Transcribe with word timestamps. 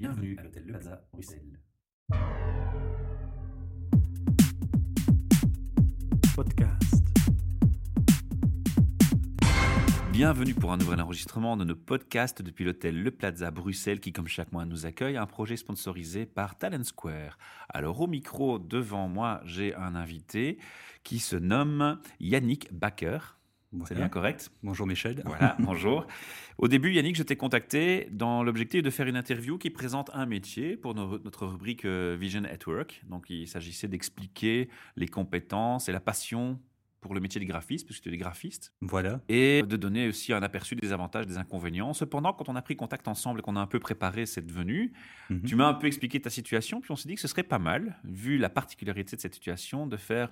Bienvenue 0.00 0.36
à 0.38 0.44
l'hôtel 0.44 0.62
Le 0.64 0.72
Plaza, 0.74 1.02
Bruxelles. 1.12 1.58
Podcast. 6.36 7.04
Bienvenue 10.12 10.54
pour 10.54 10.70
un 10.72 10.76
nouvel 10.76 11.00
enregistrement 11.00 11.56
de 11.56 11.64
nos 11.64 11.74
podcasts 11.74 12.42
depuis 12.42 12.64
l'hôtel 12.64 13.02
Le 13.02 13.10
Plaza 13.10 13.50
Bruxelles 13.50 13.98
qui, 13.98 14.12
comme 14.12 14.28
chaque 14.28 14.52
mois, 14.52 14.64
nous 14.66 14.86
accueille, 14.86 15.16
un 15.16 15.26
projet 15.26 15.56
sponsorisé 15.56 16.26
par 16.26 16.56
Talent 16.56 16.84
Square. 16.84 17.36
Alors, 17.68 18.00
au 18.00 18.06
micro, 18.06 18.60
devant 18.60 19.08
moi, 19.08 19.40
j'ai 19.46 19.74
un 19.74 19.96
invité 19.96 20.58
qui 21.02 21.18
se 21.18 21.34
nomme 21.34 22.00
Yannick 22.20 22.72
C'est 23.84 23.94
bien 23.94 24.08
correct 24.08 24.50
Bonjour 24.62 24.86
Michel. 24.86 25.22
Voilà, 25.26 25.54
bonjour. 25.60 26.06
Au 26.56 26.68
début, 26.68 26.90
Yannick, 26.90 27.16
je 27.16 27.22
t'ai 27.22 27.36
contacté 27.36 28.08
dans 28.10 28.42
l'objectif 28.42 28.82
de 28.82 28.88
faire 28.90 29.06
une 29.06 29.16
interview 29.16 29.58
qui 29.58 29.68
présente 29.68 30.10
un 30.14 30.24
métier 30.24 30.76
pour 30.76 30.94
no- 30.94 31.18
notre 31.18 31.46
rubrique 31.46 31.84
euh, 31.84 32.16
Vision 32.18 32.44
at 32.44 32.66
Work. 32.66 33.02
Donc, 33.08 33.26
il 33.28 33.46
s'agissait 33.46 33.86
d'expliquer 33.88 34.70
les 34.96 35.06
compétences 35.06 35.88
et 35.90 35.92
la 35.92 36.00
passion 36.00 36.58
pour 37.00 37.14
le 37.14 37.20
métier 37.20 37.40
de 37.40 37.46
graphiste, 37.46 37.86
puisque 37.86 38.02
tu 38.02 38.12
es 38.12 38.16
graphiste 38.16 38.72
Voilà. 38.80 39.20
et 39.28 39.62
de 39.62 39.76
donner 39.76 40.08
aussi 40.08 40.32
un 40.32 40.42
aperçu 40.42 40.74
des 40.74 40.92
avantages, 40.92 41.26
des 41.26 41.36
inconvénients. 41.38 41.92
Cependant, 41.92 42.32
quand 42.32 42.48
on 42.48 42.56
a 42.56 42.62
pris 42.62 42.74
contact 42.74 43.06
ensemble 43.06 43.38
et 43.38 43.42
qu'on 43.42 43.54
a 43.54 43.60
un 43.60 43.66
peu 43.68 43.78
préparé 43.78 44.26
cette 44.26 44.50
venue, 44.50 44.92
Mhm. 45.30 45.42
tu 45.42 45.54
m'as 45.56 45.68
un 45.68 45.74
peu 45.74 45.86
expliqué 45.86 46.20
ta 46.20 46.30
situation, 46.30 46.80
puis 46.80 46.90
on 46.90 46.96
s'est 46.96 47.08
dit 47.08 47.14
que 47.14 47.20
ce 47.20 47.28
serait 47.28 47.44
pas 47.44 47.60
mal, 47.60 47.98
vu 48.02 48.36
la 48.38 48.48
particularité 48.48 49.14
de 49.14 49.20
cette 49.20 49.34
situation, 49.34 49.86
de 49.86 49.96
faire 49.96 50.28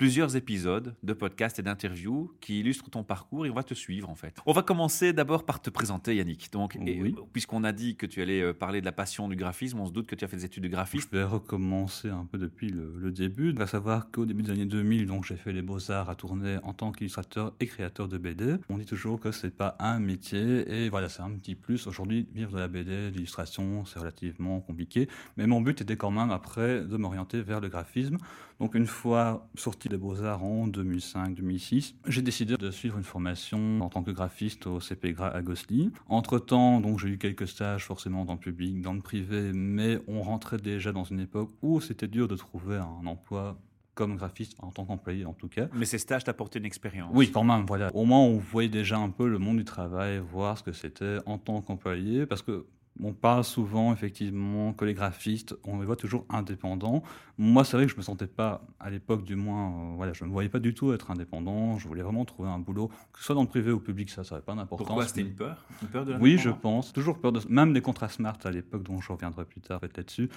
plusieurs 0.00 0.34
épisodes 0.34 0.94
de 1.02 1.12
podcasts 1.12 1.58
et 1.58 1.62
d'interviews 1.62 2.32
qui 2.40 2.60
illustrent 2.60 2.88
ton 2.88 3.04
parcours 3.04 3.44
et 3.44 3.50
on 3.50 3.54
va 3.54 3.62
te 3.62 3.74
suivre 3.74 4.08
en 4.08 4.14
fait. 4.14 4.34
On 4.46 4.52
va 4.54 4.62
commencer 4.62 5.12
d'abord 5.12 5.44
par 5.44 5.60
te 5.60 5.68
présenter 5.68 6.16
Yannick. 6.16 6.50
Donc, 6.52 6.78
Oui. 6.80 7.14
euh, 7.18 7.20
puisqu'on 7.34 7.64
a 7.64 7.72
dit 7.72 7.96
que 7.96 8.06
tu 8.06 8.22
allais 8.22 8.40
euh, 8.40 8.54
parler 8.54 8.80
de 8.80 8.86
la 8.86 8.92
passion 8.92 9.28
du 9.28 9.36
graphisme, 9.36 9.78
on 9.78 9.84
se 9.84 9.92
doute 9.92 10.06
que 10.06 10.14
tu 10.14 10.24
as 10.24 10.28
fait 10.28 10.38
des 10.38 10.46
études 10.46 10.62
de 10.62 10.68
Je 10.68 10.72
graphiste. 10.72 11.12
vais 11.12 11.22
recommencer 11.22 12.08
un 12.08 12.24
peu 12.24 12.38
depuis 12.38 12.70
le, 12.70 12.94
le 12.96 13.12
début. 13.12 13.54
À 13.60 13.66
savoir 13.66 14.10
qu'au 14.10 14.24
début 14.24 14.42
des 14.42 14.52
années 14.52 14.64
2000, 14.64 15.04
donc 15.06 15.26
j'ai 15.26 15.36
fait 15.36 15.52
les 15.52 15.60
beaux-arts 15.60 16.08
à 16.08 16.14
tourner 16.14 16.56
en 16.62 16.72
tant 16.72 16.92
qu'illustrateur 16.92 17.52
et 17.60 17.66
créateur 17.66 18.08
de 18.08 18.16
BD. 18.16 18.56
On 18.70 18.78
dit 18.78 18.86
toujours 18.86 19.20
que 19.20 19.32
c'est 19.32 19.54
pas 19.54 19.76
un 19.80 19.98
métier 20.00 20.64
et 20.72 20.88
voilà, 20.88 21.10
c'est 21.10 21.20
un 21.20 21.30
petit 21.32 21.54
plus. 21.54 21.86
Aujourd'hui, 21.86 22.26
vivre 22.34 22.52
de 22.52 22.58
la 22.58 22.68
BD, 22.68 23.10
l'illustration, 23.10 23.84
c'est 23.84 23.98
relativement 23.98 24.60
compliqué. 24.60 25.10
Mais 25.36 25.46
mon 25.46 25.60
but 25.60 25.78
était 25.82 25.98
quand 25.98 26.10
même 26.10 26.30
après 26.30 26.80
de 26.86 26.96
m'orienter 26.96 27.42
vers 27.42 27.60
le 27.60 27.68
graphisme. 27.68 28.16
Donc 28.60 28.74
une 28.74 28.86
fois 28.86 29.48
sorti 29.54 29.88
des 29.88 29.96
beaux-arts 29.96 30.44
en 30.44 30.68
2005-2006, 30.68 31.94
j'ai 32.06 32.20
décidé 32.20 32.58
de 32.58 32.70
suivre 32.70 32.98
une 32.98 33.04
formation 33.04 33.80
en 33.80 33.88
tant 33.88 34.02
que 34.02 34.10
graphiste 34.10 34.66
au 34.66 34.80
CP 34.80 35.14
Gra 35.14 35.28
à 35.28 35.40
Gosselies. 35.40 35.90
Entre-temps, 36.08 36.80
donc 36.80 36.98
j'ai 36.98 37.08
eu 37.08 37.16
quelques 37.18 37.48
stages 37.48 37.86
forcément 37.86 38.26
dans 38.26 38.34
le 38.34 38.38
public, 38.38 38.82
dans 38.82 38.92
le 38.92 39.00
privé, 39.00 39.52
mais 39.54 39.98
on 40.06 40.20
rentrait 40.20 40.58
déjà 40.58 40.92
dans 40.92 41.04
une 41.04 41.20
époque 41.20 41.50
où 41.62 41.80
c'était 41.80 42.06
dur 42.06 42.28
de 42.28 42.36
trouver 42.36 42.76
un 42.76 43.06
emploi 43.06 43.58
comme 43.94 44.16
graphiste 44.16 44.54
en 44.58 44.70
tant 44.70 44.84
qu'employé 44.84 45.24
en 45.24 45.32
tout 45.32 45.48
cas. 45.48 45.68
Mais 45.74 45.86
ces 45.86 45.98
stages 45.98 46.24
t'apportaient 46.24 46.58
une 46.58 46.66
expérience. 46.66 47.10
Oui, 47.14 47.30
quand 47.30 47.44
même, 47.44 47.64
voilà. 47.66 47.90
Au 47.94 48.04
moins, 48.04 48.20
on 48.20 48.36
voyait 48.36 48.68
déjà 48.68 48.98
un 48.98 49.10
peu 49.10 49.26
le 49.26 49.38
monde 49.38 49.56
du 49.56 49.64
travail, 49.64 50.18
voir 50.18 50.58
ce 50.58 50.62
que 50.62 50.72
c'était 50.72 51.16
en 51.24 51.38
tant 51.38 51.62
qu'employé, 51.62 52.26
parce 52.26 52.42
que 52.42 52.66
on 53.02 53.12
parle 53.12 53.44
souvent, 53.44 53.92
effectivement, 53.92 54.72
que 54.72 54.84
les 54.84 54.94
graphistes, 54.94 55.56
on 55.64 55.80
les 55.80 55.86
voit 55.86 55.96
toujours 55.96 56.26
indépendants. 56.28 57.02
Moi, 57.38 57.64
c'est 57.64 57.76
vrai 57.76 57.86
que 57.86 57.92
je 57.92 57.96
me 57.96 58.02
sentais 58.02 58.26
pas, 58.26 58.62
à 58.78 58.90
l'époque 58.90 59.24
du 59.24 59.36
moins, 59.36 59.70
euh, 59.70 59.96
voilà, 59.96 60.12
je 60.12 60.24
ne 60.24 60.28
me 60.28 60.32
voyais 60.32 60.48
pas 60.48 60.58
du 60.58 60.74
tout 60.74 60.92
être 60.92 61.10
indépendant. 61.10 61.78
Je 61.78 61.88
voulais 61.88 62.02
vraiment 62.02 62.24
trouver 62.24 62.50
un 62.50 62.58
boulot, 62.58 62.88
que 63.12 63.18
ce 63.18 63.24
soit 63.24 63.34
dans 63.34 63.42
le 63.42 63.48
privé 63.48 63.72
ou 63.72 63.76
le 63.76 63.82
public, 63.82 64.10
ça, 64.10 64.24
ça 64.24 64.34
n'avait 64.34 64.44
pas 64.44 64.54
d'importance. 64.54 64.86
Pourquoi 64.86 65.06
c'était 65.06 65.22
une 65.22 65.34
peur? 65.34 65.64
Une 65.82 65.88
peur 65.88 66.04
de 66.04 66.14
Oui, 66.14 66.38
je 66.38 66.50
pense. 66.50 66.92
Toujours 66.92 67.18
peur 67.18 67.32
de. 67.32 67.40
Même 67.48 67.72
des 67.72 67.80
contrats 67.80 68.08
smart 68.08 68.38
à 68.44 68.50
l'époque, 68.50 68.82
dont 68.82 69.00
je 69.00 69.12
reviendrai 69.12 69.44
plus 69.44 69.60
tard 69.60 69.80
peut-être 69.80 69.96
là-dessus, 69.96 70.28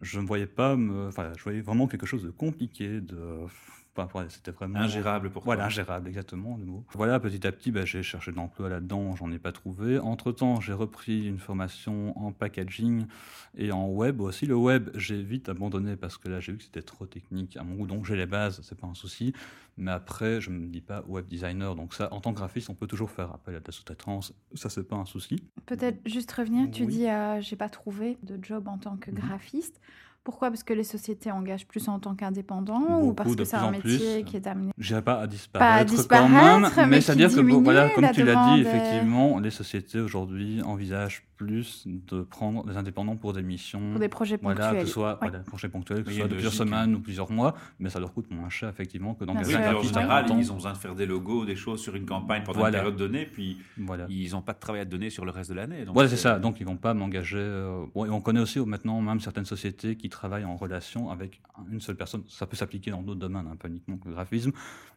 je 0.00 0.20
ne 0.20 0.26
voyais 0.26 0.46
pas 0.46 0.76
me. 0.76 1.08
Enfin, 1.08 1.32
je 1.36 1.42
voyais 1.42 1.60
vraiment 1.60 1.86
quelque 1.86 2.06
chose 2.06 2.22
de 2.22 2.30
compliqué, 2.30 3.00
de. 3.00 3.46
C'était 4.28 4.50
vraiment. 4.50 4.78
Ingérable 4.78 5.30
pour 5.30 5.42
toi. 5.42 5.54
Voilà, 5.54 5.66
ingérable, 5.66 6.08
exactement 6.08 6.56
le 6.56 6.64
mot. 6.64 6.84
Voilà, 6.92 7.18
petit 7.18 7.46
à 7.46 7.52
petit, 7.52 7.70
bah, 7.72 7.84
j'ai 7.84 8.02
cherché 8.02 8.30
de 8.30 8.36
l'emploi 8.36 8.68
là-dedans, 8.68 9.16
j'en 9.16 9.30
ai 9.32 9.38
pas 9.38 9.52
trouvé. 9.52 9.98
Entre-temps, 9.98 10.60
j'ai 10.60 10.72
repris 10.72 11.26
une 11.26 11.38
formation 11.38 12.16
en 12.18 12.32
packaging 12.32 13.06
et 13.56 13.72
en 13.72 13.88
web 13.88 14.20
aussi. 14.20 14.46
Le 14.46 14.54
web, 14.56 14.90
j'ai 14.94 15.20
vite 15.22 15.48
abandonné 15.48 15.96
parce 15.96 16.16
que 16.18 16.28
là, 16.28 16.40
j'ai 16.40 16.52
vu 16.52 16.58
que 16.58 16.64
c'était 16.64 16.82
trop 16.82 17.06
technique 17.06 17.56
à 17.56 17.64
mon 17.64 17.74
goût. 17.76 17.86
Donc, 17.86 18.04
j'ai 18.04 18.16
les 18.16 18.26
bases, 18.26 18.60
c'est 18.62 18.78
pas 18.78 18.86
un 18.86 18.94
souci. 18.94 19.32
Mais 19.76 19.90
après, 19.92 20.40
je 20.40 20.50
me 20.50 20.66
dis 20.66 20.80
pas 20.80 21.04
web 21.06 21.26
designer. 21.26 21.74
Donc, 21.76 21.94
ça, 21.94 22.12
en 22.12 22.20
tant 22.20 22.32
que 22.32 22.38
graphiste, 22.38 22.68
on 22.70 22.74
peut 22.74 22.86
toujours 22.88 23.10
faire 23.10 23.32
appel 23.32 23.54
à 23.54 23.60
de 23.60 23.64
la 23.66 23.72
sous-traitance. 23.72 24.32
Ça, 24.54 24.68
c'est 24.70 24.82
pas 24.86 24.96
un 24.96 25.04
souci. 25.06 25.42
Peut-être 25.66 25.98
juste 26.06 26.30
revenir, 26.32 26.70
tu 26.70 26.84
Oui. 26.84 26.94
dis 26.94 27.06
euh, 27.08 27.40
j'ai 27.40 27.56
pas 27.56 27.68
trouvé 27.68 28.18
de 28.22 28.38
job 28.42 28.66
en 28.68 28.78
tant 28.78 28.96
que 28.96 29.10
Mhm. 29.10 29.16
graphiste. 29.18 29.80
Pourquoi? 30.24 30.50
Parce 30.50 30.62
que 30.62 30.74
les 30.74 30.84
sociétés 30.84 31.30
engagent 31.30 31.66
plus 31.66 31.88
en 31.88 31.98
tant 31.98 32.14
qu'indépendant 32.14 33.00
ou 33.00 33.14
parce 33.14 33.34
que 33.34 33.44
c'est 33.44 33.56
un 33.56 33.72
plus. 33.72 33.92
métier 33.92 34.24
qui 34.24 34.36
est 34.36 34.46
amené 34.46 34.72
Je 34.76 34.88
dirais 34.88 35.02
pas 35.02 35.20
à 35.20 35.26
disparaître, 35.26 35.70
Pas 35.70 35.74
à 35.80 35.84
quand 35.84 35.90
disparaître, 35.96 36.76
même, 36.76 36.88
mais 36.90 36.98
qui 36.98 37.02
c'est-à-dire 37.04 37.28
que 37.34 37.40
voilà, 37.40 37.88
comme 37.90 38.10
tu 38.12 38.24
l'as 38.24 38.54
dit, 38.54 38.60
est- 38.60 38.66
effectivement, 38.66 39.38
les 39.38 39.50
sociétés 39.50 40.00
aujourd'hui 40.00 40.60
envisagent 40.62 41.24
plus 41.38 41.84
de 41.86 42.22
prendre 42.22 42.64
des 42.66 42.76
indépendants 42.76 43.16
pour 43.16 43.32
des 43.32 43.42
missions. 43.42 43.92
pour 43.92 44.00
des 44.00 44.08
projets 44.08 44.38
Voilà, 44.42 44.64
ponctuels. 44.66 44.82
que 44.82 44.86
ce 44.88 44.92
soit 44.92 45.12
Ouais. 45.22 45.28
voilà, 45.30 45.38
projet 45.44 45.68
ponctuel, 45.68 46.02
que 46.04 46.10
ce 46.10 46.16
soit 46.18 46.26
de 46.28 46.32
plusieurs 46.34 46.52
semaines 46.52 46.94
ou 46.96 47.00
plusieurs 47.00 47.30
mois, 47.30 47.54
mais 47.78 47.88
ça 47.90 48.00
leur 48.00 48.12
coûte 48.12 48.30
moins 48.30 48.50
cher, 48.50 48.68
effectivement, 48.68 49.14
que 49.14 49.24
Bien 49.24 49.34
d'engager 49.34 49.56
Oui, 49.56 49.62
sûr. 49.62 49.78
en 49.78 49.82
général, 49.82 50.26
ils 50.36 50.50
ont 50.52 50.56
besoin 50.56 50.72
de 50.72 50.76
faire 50.78 50.94
des 50.96 51.06
logos, 51.06 51.44
des 51.46 51.54
choses 51.56 51.80
sur 51.80 51.94
une 51.94 52.04
campagne 52.06 52.42
pendant 52.44 52.58
Voilà. 52.58 52.78
une 52.78 52.82
période 52.82 52.98
donnée, 52.98 53.24
puis 53.24 53.58
Voilà. 53.78 54.06
ils 54.10 54.32
n'ont 54.32 54.42
pas 54.42 54.52
de 54.52 54.58
travail 54.58 54.80
à 54.80 54.84
donner 54.84 55.10
sur 55.10 55.24
le 55.24 55.30
reste 55.30 55.50
de 55.50 55.54
l'année. 55.54 55.84
donc 55.84 55.94
Voilà, 55.94 56.08
c'est 56.08 56.16
ça. 56.16 56.38
Donc, 56.40 56.58
ils 56.60 56.66
vont 56.66 56.76
pas 56.76 56.92
m'engager. 56.92 57.38
euh, 57.38 57.86
bon, 57.94 58.04
et 58.04 58.10
on 58.10 58.20
connaît 58.20 58.40
aussi 58.40 58.58
maintenant 58.58 59.00
même 59.00 59.20
certaines 59.20 59.44
sociétés 59.44 59.94
qui 59.96 60.08
travaillent 60.08 60.44
en 60.44 60.56
relation 60.56 61.08
avec 61.10 61.40
une 61.70 61.80
seule 61.80 61.96
personne. 61.96 62.22
Ça 62.28 62.46
peut 62.46 62.56
s'appliquer 62.56 62.90
dans 62.90 63.02
d'autres 63.02 63.20
domaines, 63.20 63.46
hein, 63.50 63.56
pas 63.56 63.68
uniquement 63.68 63.96
que 63.96 64.08
le 64.08 64.14
graphisme. 64.14 64.50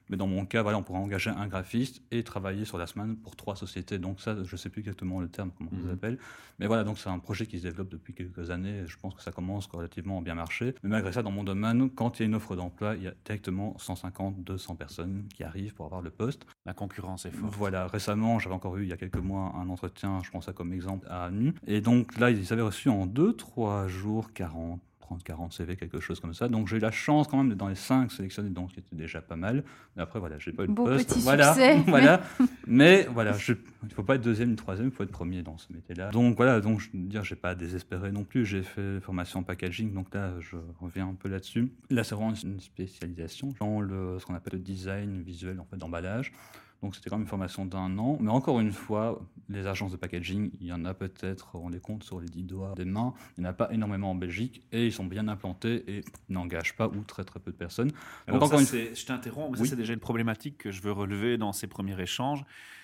Mais 0.10 0.18
dans 0.18 0.28
mon 0.28 0.46
cas, 0.46 0.62
voilà, 0.62 0.78
on 0.78 0.84
pourrait 0.84 1.00
engager 1.00 1.30
un 1.30 1.48
graphiste 1.48 2.02
et 2.12 2.24
travailler 2.24 2.66
sur 2.66 2.78
la 2.78 2.86
semaine 2.88 3.16
pour 3.16 3.36
trois 3.38 3.56
sociétés. 3.56 3.98
Donc 3.98 4.20
ça, 4.20 4.36
je 4.44 4.56
sais 4.58 4.68
plus 4.70 4.80
exactement 4.82 5.22
le 5.22 5.30
terme, 5.30 5.52
comment 5.58 5.70
Mhm. 5.72 5.84
ça 5.84 5.90
s'appelle. 5.92 6.18
Mais 6.60 6.68
voilà, 6.68 6.84
donc 6.84 7.00
c'est 7.00 7.10
un 7.10 7.18
projet 7.18 7.48
qui 7.48 7.58
se 7.58 7.64
développe 7.64 7.90
depuis 7.90 8.14
quelques 8.14 8.52
années. 8.52 8.84
Je 8.86 8.96
pense 8.98 9.16
que 9.16 9.22
ça 9.24 9.32
commence 9.32 9.66
relativement 9.66 10.20
à 10.20 10.22
bien 10.22 10.36
marcher. 10.36 10.76
Mais 10.84 10.90
malgré 10.90 11.12
ça, 11.12 11.24
dans 11.24 11.32
mon 11.32 11.44
domaine, 11.44 11.90
quand 11.90 12.20
il 12.20 12.22
y 12.22 12.24
a 12.24 12.28
une 12.28 12.36
offre 12.36 12.56
d'emploi, 12.56 12.96
il 12.96 13.04
y 13.04 13.08
a 13.08 13.14
directement 13.26 13.76
150, 13.80 14.44
200 14.44 14.76
personnes 14.76 15.28
qui 15.34 15.44
arrivent 15.44 15.74
pour 15.74 15.88
avoir 15.88 16.02
le 16.02 16.12
poste. 16.12 16.46
La 16.66 16.74
concurrence 16.74 17.26
est 17.26 17.32
forte. 17.32 17.56
Voilà, 17.56 17.88
récemment, 17.88 18.38
j'avais 18.38 18.54
encore 18.54 18.78
eu 18.78 18.84
il 18.84 18.90
y 18.90 18.94
a 18.94 18.98
quelques 18.98 19.18
mois 19.18 19.54
un 19.56 19.70
entretien, 19.70 20.22
je 20.24 20.30
prends 20.30 20.42
ça 20.42 20.54
comme 20.54 20.72
exemple, 20.74 21.08
à 21.10 21.32
Nu. 21.32 21.56
Et 21.66 21.82
donc 21.82 22.20
là, 22.20 22.30
ils 22.30 22.54
avaient 22.54 22.62
reçu 22.62 22.90
en 22.90 23.08
2-3 23.08 23.88
jours 23.88 24.32
40, 24.34 24.80
30, 25.12 25.24
40 25.24 25.54
CV, 25.54 25.76
quelque 25.76 26.00
chose 26.00 26.20
comme 26.20 26.34
ça. 26.34 26.48
Donc 26.48 26.68
j'ai 26.68 26.78
eu 26.78 26.80
la 26.80 26.92
chance 26.92 27.28
quand 27.28 27.38
même 27.38 27.50
d'être 27.50 27.58
dans 27.58 27.68
les 27.68 27.76
5 27.76 28.12
sélectionnés, 28.12 28.50
donc 28.50 28.70
ce 28.70 28.76
qui 28.76 28.80
était 28.80 28.96
déjà 28.96 29.22
pas 29.22 29.36
mal. 29.36 29.64
Mais 29.96 30.04
après, 30.04 30.20
voilà, 30.20 30.40
j'ai 30.40 30.52
pas 30.54 30.64
eu 30.64 30.68
Beau 30.68 30.86
poste. 30.86 31.10
petit 31.10 31.20
voilà, 31.20 31.54
succès. 31.54 31.78
voilà. 31.88 32.22
Mais 32.66 33.08
voilà, 33.12 33.34
je, 33.34 33.54
il 33.84 33.94
faut 33.94 34.04
pas 34.04 34.16
être 34.16 34.22
deuxième 34.22 34.52
ni 34.52 34.56
troisième, 34.56 34.88
il 34.88 34.94
faut 34.94 35.04
être 35.04 35.12
premier 35.12 35.44
dans 35.44 35.58
ce 35.58 35.72
métier-là. 35.74 36.12
Donc 36.12 36.38
voilà, 36.38 36.62
donc 36.62 36.80
je 36.80 36.90
veux 36.94 37.00
dire, 37.00 37.24
j'ai 37.24 37.36
pas 37.36 37.56
désespéré 37.56 38.12
non 38.12 38.24
plus. 38.24 38.46
J'ai 38.46 38.64
fait 38.64 39.00
formation 39.02 39.40
en 39.40 39.44
packaging, 39.44 39.94
donc 39.94 40.14
là, 40.14 40.34
je 40.40 40.56
reviens 40.80 41.10
un 41.10 41.16
peu 41.16 41.28
là-dessus. 41.28 41.72
Là, 41.90 42.04
c'est 42.04 42.16
vraiment 42.16 42.34
une 42.34 42.60
spécialisation 42.60 43.54
dans 43.60 43.82
le, 43.82 44.18
ce 44.20 44.26
qu'on 44.26 44.36
appelle 44.36 44.54
le 44.54 44.60
design 44.60 45.22
visuel 45.22 45.60
en 45.60 45.66
fait 45.66 45.78
d'emballage. 45.78 46.32
Donc 46.82 46.96
c'était 46.96 47.10
quand 47.10 47.18
même 47.18 47.24
une 47.24 47.30
formation 47.30 47.66
d'un 47.66 47.98
an. 48.00 48.18
Mais 48.20 48.32
encore 48.32 48.60
une 48.60 48.72
fois, 48.72 49.22
les 49.50 49.68
agences 49.68 49.92
de 49.92 49.98
packaging, 49.98 50.52
il 50.60 50.66
y 50.68 50.74
en 50.74 50.84
a 50.86 50.94
peut-être, 50.96 51.56
on 51.56 51.70
les 51.70 51.80
compte 51.80 52.04
sur 52.04 52.20
les 52.20 52.28
dix 52.28 52.44
doigts 52.44 52.74
des 52.76 52.86
mains. 52.86 53.14
Il 53.38 53.42
n'y 53.42 53.48
en 53.48 53.52
a 53.52 53.54
pas 53.54 53.72
énormément 53.72 54.12
en 54.12 54.16
Belgique 54.16 54.64
et 54.72 54.88
ils 54.88 54.92
sont 54.94 55.06
bien 55.06 55.28
implantés 55.28 55.84
et 55.98 56.04
n'engagent 56.30 56.76
pas 56.76 56.88
ou 56.88 57.04
très 57.04 57.24
très 57.24 57.40
peu 57.40 57.52
de 57.52 57.58
personnes. 57.58 57.92
Alors 58.28 58.40
Donc, 58.40 58.50
ça, 58.50 58.56
encore 58.56 58.60
une 58.62 58.66
c'est- 58.66 58.96
je 58.96 59.06
t'interromps, 59.06 59.52
mais 59.56 59.62
Oui. 59.62 59.68
c'est 59.68 59.76
déjà 59.76 59.94
une 59.94 60.00
problématique 60.00 60.58
que 60.58 60.72
je 60.72 60.82
veux 60.82 60.92
relever 60.92 61.38
dans 61.38 61.54
ces 61.54 61.68
premiers 61.68 62.00
échanges. 62.02 62.44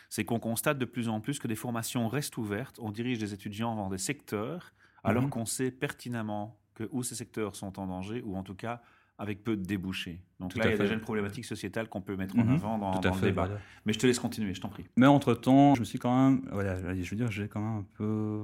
C'est 0.10 0.26
qu'on 0.26 0.40
constate 0.40 0.78
de 0.78 0.86
plus 0.86 1.10
en 1.10 1.20
plus 1.20 1.40
que 1.40 1.48
des 1.48 1.56
formations 1.56 2.08
restent 2.08 2.38
ouvertes. 2.38 2.78
On 2.82 2.92
dirige 2.92 3.18
des 3.18 3.34
étudiants 3.34 3.76
dans 3.76 3.90
des 3.90 3.98
secteurs, 3.98 4.74
alors 5.04 5.24
Mhm. 5.24 5.30
qu'on 5.32 5.46
sait 5.46 5.72
pertinemment 5.72 6.58
que 6.76 6.88
où 6.92 7.02
ces 7.02 7.16
secteurs 7.16 7.56
sont 7.56 7.80
en 7.80 7.88
danger, 7.88 8.22
ou 8.24 8.38
en 8.38 8.44
tout 8.44 8.54
cas 8.56 8.82
avec 9.18 9.44
peu 9.44 9.56
de 9.58 9.64
débouchés. 9.64 10.22
Donc 10.40 10.52
Tout 10.52 10.60
là, 10.60 10.66
il 10.66 10.72
y 10.72 10.74
a 10.74 10.78
fait. 10.78 10.84
déjà 10.84 10.94
une 10.94 11.00
problématique 11.02 11.46
sociétale 11.46 11.90
qu'on 11.90 12.02
peut 12.02 12.16
mettre 12.16 12.38
en 12.38 12.44
Mhm. 12.44 12.54
avant 12.56 12.78
dans, 12.78 12.92
Tout 12.94 13.00
dans 13.02 13.14
le 13.16 13.20
fait. 13.20 13.26
débat. 13.28 13.46
voilà. 13.48 13.60
Mais 13.86 13.94
je 13.94 14.00
te 14.00 14.06
laisse 14.08 14.20
continuer, 14.20 14.54
je 14.54 14.62
t'en 14.62 14.70
prie. 14.70 14.86
Mais 14.96 15.08
entre-temps, 15.08 15.74
je 15.76 15.80
me 15.80 15.86
suis 15.86 15.98
quand 16.00 16.16
même, 16.16 16.48
voilà, 16.52 16.80
je 16.80 17.10
veux 17.10 17.16
dire, 17.18 17.32
j'ai 17.32 17.48
quand 17.48 17.60
même 17.62 17.80
un 17.80 17.86
peu 17.98 18.44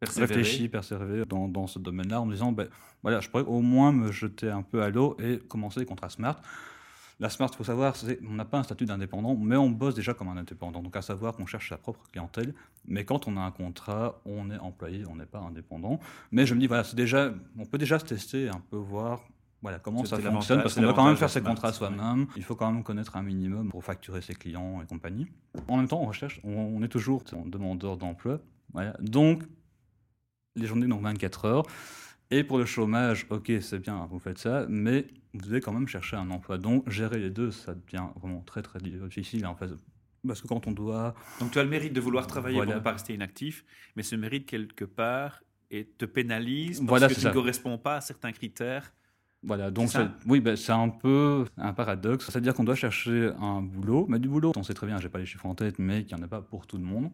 Persévérer. 0.00 0.34
réfléchi, 0.34 0.68
persévéré 0.68 1.24
dans, 1.24 1.48
dans 1.48 1.66
ce 1.66 1.78
domaine-là 1.78 2.20
en 2.20 2.26
me 2.26 2.32
disant, 2.32 2.52
ben, 2.52 2.68
voilà, 3.02 3.20
je 3.20 3.28
pourrais 3.30 3.44
au 3.44 3.60
moins 3.62 3.90
me 3.92 4.12
jeter 4.12 4.50
un 4.50 4.62
peu 4.62 4.82
à 4.82 4.90
l'eau 4.90 5.16
et 5.18 5.38
commencer 5.38 5.80
les 5.80 5.86
contrats 5.86 6.10
smart. 6.10 6.40
La 7.20 7.30
smart, 7.30 7.48
il 7.52 7.56
faut 7.56 7.64
savoir, 7.64 7.96
on 8.28 8.34
n'a 8.34 8.44
pas 8.44 8.58
un 8.60 8.62
statut 8.62 8.84
d'indépendant, 8.84 9.34
mais 9.34 9.56
on 9.56 9.70
bosse 9.70 9.96
déjà 9.96 10.14
comme 10.14 10.28
un 10.28 10.36
indépendant. 10.36 10.82
Donc 10.82 10.94
à 10.96 11.02
savoir 11.02 11.34
qu'on 11.34 11.46
cherche 11.46 11.68
sa 11.70 11.76
propre 11.76 12.04
clientèle, 12.12 12.54
mais 12.86 13.04
quand 13.04 13.26
on 13.26 13.36
a 13.36 13.40
un 13.40 13.50
contrat, 13.50 14.20
on 14.24 14.50
est 14.52 14.58
employé, 14.58 15.02
on 15.10 15.16
n'est 15.16 15.26
pas 15.26 15.40
indépendant. 15.40 15.98
Mais 16.30 16.46
je 16.46 16.54
me 16.54 16.60
dis, 16.60 16.68
voilà, 16.68 16.84
c'est 16.84 16.94
déjà, 16.94 17.32
on 17.58 17.64
peut 17.66 17.78
déjà 17.78 17.98
se 17.98 18.04
tester, 18.04 18.48
un 18.48 18.60
peu 18.70 18.76
voir 18.76 19.22
voilà, 19.60 19.78
comment 19.80 20.04
ça 20.04 20.18
fonctionne, 20.18 20.62
parce 20.62 20.74
qu'on 20.74 20.82
doit 20.82 20.94
quand 20.94 21.06
même 21.06 21.16
faire 21.16 21.30
ses 21.30 21.42
contrats 21.42 21.72
soi-même. 21.72 22.26
Il 22.36 22.44
faut 22.44 22.54
quand 22.54 22.70
même 22.70 22.84
connaître 22.84 23.16
un 23.16 23.22
minimum 23.22 23.70
pour 23.70 23.82
facturer 23.82 24.20
ses 24.22 24.34
clients 24.34 24.80
et 24.82 24.86
compagnie. 24.86 25.26
En 25.66 25.78
même 25.78 25.88
temps, 25.88 26.00
on 26.00 26.06
recherche, 26.06 26.40
on, 26.44 26.82
est 26.82 26.88
toujours 26.88 27.24
en 27.32 27.44
demandeur 27.44 27.96
d'emploi. 27.96 28.40
Voilà. 28.72 28.94
Donc, 29.00 29.42
les 30.54 30.66
journées 30.66 30.86
n'ont 30.86 31.00
24 31.00 31.44
heures. 31.46 31.66
Et 32.30 32.44
pour 32.44 32.58
le 32.58 32.66
chômage, 32.66 33.26
ok, 33.30 33.50
c'est 33.60 33.78
bien, 33.78 34.06
vous 34.10 34.18
faites 34.18 34.38
ça, 34.38 34.66
mais 34.68 35.06
vous 35.32 35.40
devez 35.40 35.60
quand 35.60 35.72
même 35.72 35.88
chercher 35.88 36.16
un 36.16 36.30
emploi. 36.30 36.58
Donc, 36.58 36.88
gérer 36.88 37.18
les 37.18 37.30
deux, 37.30 37.50
ça 37.50 37.74
devient 37.74 38.04
vraiment 38.16 38.42
très, 38.42 38.62
très 38.62 38.78
difficile, 38.78 39.46
en 39.46 39.56
fait. 39.56 39.70
Parce 40.26 40.42
que 40.42 40.46
quand 40.46 40.66
on 40.66 40.72
doit... 40.72 41.14
Donc, 41.40 41.52
tu 41.52 41.58
as 41.58 41.64
le 41.64 41.70
mérite 41.70 41.94
de 41.94 42.00
vouloir 42.00 42.26
travailler 42.26 42.56
Voilà. 42.56 42.72
pour 42.72 42.80
ne 42.80 42.84
pas 42.84 42.92
rester 42.92 43.14
inactif, 43.14 43.64
mais 43.96 44.02
ce 44.02 44.14
mérite, 44.14 44.46
quelque 44.46 44.84
part, 44.84 45.42
et 45.70 45.86
te 45.86 46.04
pénalise 46.04 46.78
parce 46.80 46.88
Voilà, 46.88 47.08
que 47.08 47.14
tu 47.14 47.26
ne 47.26 47.32
corresponds 47.32 47.78
pas 47.78 47.96
à 47.96 48.00
certains 48.00 48.32
critères. 48.32 48.92
Voilà, 49.44 49.70
donc 49.70 49.88
ça 49.88 50.12
oui, 50.26 50.40
ben, 50.40 50.56
c'est 50.56 50.72
un 50.72 50.88
peu 50.88 51.44
un 51.56 51.72
paradoxe. 51.72 52.26
C'est-à-dire 52.26 52.54
qu'on 52.54 52.64
doit 52.64 52.74
chercher 52.74 53.30
un 53.40 53.62
boulot, 53.62 54.06
mais 54.08 54.18
du 54.18 54.28
boulot, 54.28 54.52
on 54.56 54.62
sait 54.62 54.74
très 54.74 54.86
bien, 54.86 54.98
j'ai 54.98 55.08
pas 55.08 55.18
les 55.18 55.26
chiffres 55.26 55.46
en 55.46 55.54
tête, 55.54 55.78
mais 55.78 56.04
qu'il 56.04 56.16
n'y 56.16 56.22
en 56.22 56.26
a 56.26 56.28
pas 56.28 56.42
pour 56.42 56.66
tout 56.66 56.76
le 56.76 56.84
monde. 56.84 57.10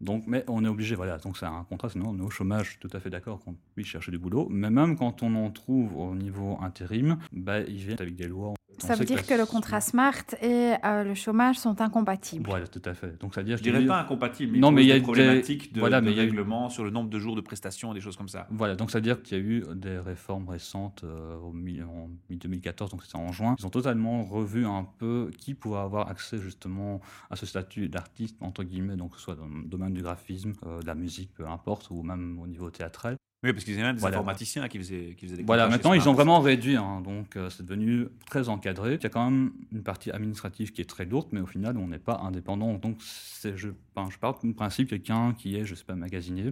Donc, 0.00 0.24
mais 0.26 0.44
on 0.48 0.64
est 0.64 0.68
obligé, 0.68 0.94
voilà, 0.94 1.16
donc 1.18 1.38
c'est 1.38 1.46
un 1.46 1.64
contrat, 1.68 1.88
sinon 1.88 2.10
on 2.10 2.18
est 2.18 2.22
au 2.22 2.30
chômage, 2.30 2.72
je 2.80 2.86
tout 2.86 2.94
à 2.96 3.00
fait 3.00 3.08
d'accord 3.10 3.40
qu'on 3.40 3.54
puisse 3.74 3.86
chercher 3.86 4.10
du 4.10 4.18
boulot. 4.18 4.46
Mais 4.50 4.70
même 4.70 4.96
quand 4.96 5.22
on 5.22 5.34
en 5.36 5.50
trouve 5.50 5.96
au 5.96 6.14
niveau 6.14 6.58
intérim, 6.60 7.18
ben, 7.32 7.64
ils 7.66 7.76
viennent 7.76 7.96
avec 8.00 8.14
des 8.16 8.28
lois. 8.28 8.52
On 8.82 8.86
Ça 8.86 8.94
veut 8.94 9.06
dire 9.06 9.26
que 9.26 9.32
le 9.32 9.46
contrat 9.46 9.80
SMART 9.80 10.34
et 10.42 10.74
euh, 10.84 11.02
le 11.02 11.14
chômage 11.14 11.56
sont 11.58 11.80
incompatibles. 11.80 12.44
Voilà, 12.46 12.66
tout 12.66 12.82
à 12.84 12.92
fait. 12.92 13.18
Donc, 13.18 13.32
c'est-à-dire 13.32 13.56
Je 13.56 13.62
qu'il 13.62 13.72
y 13.72 13.74
a 13.74 13.78
dirais 13.78 13.88
pas 13.88 14.02
incompatible, 14.02 14.52
mais 14.52 14.58
Non, 14.58 14.68
il 14.68 14.74
mais 14.74 14.80
pose 14.82 14.84
il 14.84 14.88
y 14.88 14.92
a 14.92 14.94
des 14.96 15.00
problématiques 15.02 15.72
de, 15.72 15.80
voilà, 15.80 16.00
de 16.02 16.04
mais 16.04 16.12
il 16.12 16.16
y 16.18 16.20
a 16.20 16.24
eu- 16.24 16.26
règlement 16.26 16.68
sur 16.68 16.84
le 16.84 16.90
nombre 16.90 17.08
de 17.08 17.18
jours 17.18 17.36
de 17.36 17.40
prestations 17.40 17.92
et 17.92 17.94
des 17.94 18.02
choses 18.02 18.16
comme 18.18 18.28
ça. 18.28 18.46
Voilà, 18.50 18.76
donc 18.76 18.90
c'est-à-dire 18.90 19.22
qu'il 19.22 19.38
y 19.38 19.40
a 19.40 19.42
eu 19.44 19.64
des 19.74 19.98
réformes 19.98 20.46
récentes 20.50 21.04
euh, 21.04 21.38
au 21.38 21.52
mi- 21.52 21.80
en 21.82 22.10
mi-2014, 22.28 22.90
donc 22.90 23.02
c'était 23.02 23.16
en 23.16 23.32
juin. 23.32 23.56
Ils 23.58 23.64
ont 23.66 23.70
totalement 23.70 24.24
revu 24.24 24.66
un 24.66 24.86
peu 24.98 25.30
qui 25.38 25.54
pouvait 25.54 25.78
avoir 25.78 26.08
accès 26.10 26.36
justement 26.36 27.00
à 27.30 27.36
ce 27.36 27.46
statut 27.46 27.88
d'artiste, 27.88 28.36
entre 28.42 28.62
guillemets, 28.62 28.96
donc 28.96 29.12
que 29.12 29.16
ce 29.16 29.22
soit 29.22 29.36
dans 29.36 29.46
le 29.48 29.64
domaine 29.64 29.85
du 29.94 30.02
graphisme, 30.02 30.52
euh, 30.66 30.80
de 30.80 30.86
la 30.86 30.94
musique, 30.94 31.32
peu 31.34 31.46
importe, 31.46 31.88
ou 31.90 32.02
même 32.02 32.38
au 32.38 32.46
niveau 32.46 32.70
théâtral. 32.70 33.16
Oui, 33.44 33.52
parce 33.52 33.64
qu'ils 33.64 33.74
avaient 33.74 33.82
même 33.84 33.96
des 33.96 34.00
Voilà. 34.00 34.16
informaticiens 34.16 34.66
qui 34.66 34.78
faisaient, 34.78 35.14
qui 35.16 35.26
faisaient 35.26 35.36
des 35.36 35.42
Voilà, 35.44 35.68
maintenant 35.68 35.92
ils 35.92 36.08
ont 36.08 36.14
vraiment 36.14 36.40
réduit, 36.40 36.76
hein, 36.76 37.00
donc 37.02 37.36
euh, 37.36 37.50
c'est 37.50 37.64
devenu 37.64 38.08
très 38.28 38.48
encadré. 38.48 38.94
Il 38.94 39.02
y 39.02 39.06
a 39.06 39.10
quand 39.10 39.30
même 39.30 39.52
une 39.72 39.82
partie 39.82 40.10
administrative 40.10 40.72
qui 40.72 40.80
est 40.80 40.86
très 40.86 41.04
lourde, 41.04 41.28
mais 41.32 41.40
au 41.40 41.46
final 41.46 41.76
on 41.76 41.86
n'est 41.86 41.98
pas 41.98 42.18
indépendant. 42.24 42.72
Donc 42.74 42.98
je, 43.44 43.68
enfin, 43.94 44.08
je 44.10 44.18
parle 44.18 44.36
du 44.42 44.54
principe 44.54 44.88
quelqu'un 44.88 45.34
qui 45.34 45.54
est, 45.56 45.64
je 45.64 45.74
sais 45.74 45.84
pas, 45.84 45.94
magasinier, 45.94 46.46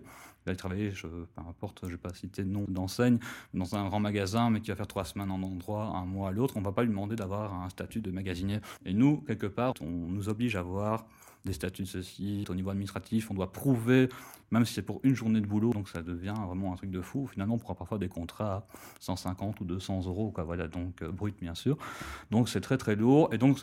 il 0.46 0.50
va 0.50 0.54
travailler, 0.54 0.90
je, 0.90 1.06
peu 1.06 1.40
importe, 1.48 1.81
je 1.82 1.86
ne 1.86 1.92
vais 1.92 1.96
pas 1.96 2.12
citer 2.12 2.44
de 2.44 2.50
nom 2.50 2.66
d'enseigne, 2.69 3.19
dans 3.54 3.75
un 3.75 3.88
grand 3.88 3.98
magasin, 3.98 4.50
mais 4.50 4.60
qui 4.60 4.70
va 4.70 4.76
faire 4.76 4.86
trois 4.86 5.06
semaines 5.06 5.31
en 5.31 5.42
endroit, 5.42 5.86
un 5.86 6.04
mois 6.04 6.28
à 6.28 6.32
l'autre, 6.32 6.58
on 6.58 6.60
ne 6.60 6.66
va 6.66 6.72
pas 6.72 6.82
lui 6.82 6.90
demander 6.90 7.16
d'avoir 7.16 7.54
un 7.54 7.70
statut 7.70 8.00
de 8.02 8.10
magasinier. 8.10 8.58
Et 8.84 8.92
nous, 8.92 9.22
quelque 9.22 9.46
part, 9.46 9.72
on 9.81 9.86
nous 9.88 10.28
oblige 10.28 10.54
à 10.54 10.60
avoir 10.60 11.06
des 11.44 11.52
statuts 11.52 11.82
de 11.82 11.87
ceci. 11.88 12.44
Au 12.49 12.55
niveau 12.55 12.70
administratif, 12.70 13.31
on 13.31 13.35
doit 13.35 13.52
prouver, 13.52 14.08
même 14.50 14.64
si 14.64 14.75
c'est 14.75 14.82
pour 14.82 15.00
une 15.02 15.14
journée 15.14 15.41
de 15.41 15.46
boulot, 15.46 15.73
donc 15.73 15.88
ça 15.88 16.02
devient 16.02 16.35
vraiment 16.46 16.73
un 16.73 16.76
truc 16.76 16.91
de 16.91 17.00
fou. 17.02 17.26
Finalement, 17.26 17.55
on 17.55 17.58
prend 17.58 17.75
parfois 17.75 17.99
des 17.99 18.08
contrats 18.08 18.55
à 18.56 18.67
150 19.00 19.61
ou 19.61 19.64
200 19.64 20.06
euros, 20.06 20.31
quoi, 20.31 20.44
voilà, 20.44 20.69
donc 20.69 21.02
euh, 21.02 21.11
brut 21.12 21.37
bien 21.41 21.55
sûr. 21.55 21.76
Donc 22.31 22.49
c'est 22.49 22.61
très 22.61 22.79
très 22.79 22.96
lourd, 22.96 23.29
et 23.32 23.38
donc 23.38 23.58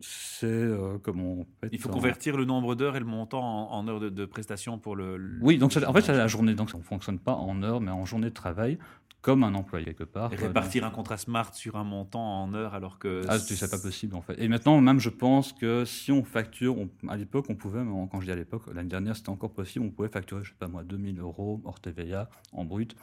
c'est 0.00 0.46
euh, 0.46 0.98
comment 1.02 1.46
Il 1.72 1.78
faut 1.78 1.88
en- 1.88 1.92
convertir 1.94 2.36
le 2.36 2.44
nombre 2.44 2.74
d'heures 2.74 2.96
et 2.96 3.00
le 3.00 3.06
montant 3.06 3.42
en, 3.72 3.78
en 3.78 3.88
heures 3.88 4.00
de, 4.00 4.08
de 4.10 4.24
prestations 4.26 4.78
pour 4.78 4.96
le. 4.96 5.16
le- 5.16 5.38
Oui, 5.40 5.56
donc 5.56 5.74
en 5.76 5.92
fait 5.92 6.02
c'est 6.02 6.12
la 6.16 6.26
journée, 6.26 6.54
donc 6.54 6.70
ça 6.70 6.78
ne 6.78 6.82
fonctionne 6.82 7.18
pas 7.18 7.34
en 7.34 7.62
heures, 7.62 7.80
mais 7.80 7.90
en 7.92 8.04
journée 8.04 8.28
de 8.28 8.34
travail, 8.34 8.78
comme 9.24 9.42
un 9.42 9.54
employé 9.54 9.86
quelque 9.86 10.04
part. 10.04 10.30
Et 10.34 10.36
quoi, 10.36 10.48
répartir 10.48 10.84
un 10.84 10.90
contrat 10.90 11.16
smart 11.16 11.54
sur 11.54 11.76
un 11.76 11.82
montant 11.84 12.42
en 12.42 12.52
heures 12.52 12.74
alors 12.74 12.98
que. 12.98 13.24
Ah, 13.26 13.38
c'est 13.38 13.70
pas 13.70 13.78
possible 13.78 14.14
en 14.14 14.20
fait. 14.20 14.34
Et 14.38 14.48
maintenant, 14.48 14.78
même 14.82 15.00
je 15.00 15.08
pense 15.08 15.54
que 15.54 15.86
si 15.86 16.12
on 16.12 16.22
facture, 16.22 16.76
on- 16.78 16.90
à 17.08 17.16
l'époque, 17.16 17.46
on 17.48 17.54
pouvait, 17.54 17.82
mais 17.82 18.06
quand 18.12 18.20
je 18.20 18.26
dis 18.26 18.32
à 18.32 18.36
l'époque, 18.36 18.64
l'année 18.74 18.90
dernière, 18.90 19.16
c'était 19.16 19.30
encore 19.30 19.54
possible, 19.54 19.86
on 19.86 19.90
pouvait 19.90 20.10
facturer, 20.10 20.44
je 20.44 20.50
sais 20.50 20.56
pas 20.58 20.68
moi, 20.68 20.84
2000 20.84 21.18
euros 21.20 21.62
hors 21.64 21.80
TVA 21.80 22.28
en 22.52 22.66
brut. 22.66 22.94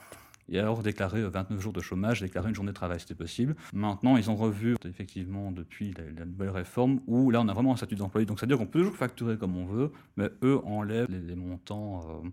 Et 0.48 0.58
alors 0.58 0.82
déclarer 0.82 1.20
euh, 1.20 1.28
29 1.30 1.60
jours 1.60 1.72
de 1.72 1.80
chômage, 1.80 2.20
déclarer 2.20 2.48
une 2.48 2.54
journée 2.54 2.70
de 2.72 2.76
travail, 2.76 3.00
c'était 3.00 3.14
possible. 3.14 3.54
Maintenant, 3.72 4.16
ils 4.16 4.30
ont 4.30 4.36
revu, 4.36 4.76
effectivement, 4.84 5.52
depuis 5.52 5.92
la, 5.96 6.04
la 6.20 6.24
nouvelle 6.26 6.50
réforme, 6.50 7.00
où 7.06 7.30
là, 7.30 7.40
on 7.40 7.48
a 7.48 7.52
vraiment 7.54 7.72
un 7.72 7.76
statut 7.76 7.94
d'employé. 7.96 8.26
Donc, 8.26 8.38
c'est-à-dire 8.40 8.58
qu'on 8.58 8.66
peut 8.66 8.80
toujours 8.80 8.96
facturer 8.96 9.38
comme 9.38 9.56
on 9.56 9.64
veut, 9.66 9.92
mais 10.16 10.28
eux 10.42 10.58
enlèvent 10.64 11.08
les, 11.10 11.20
les 11.20 11.36
montants. 11.36 12.00
euh, 12.24 12.28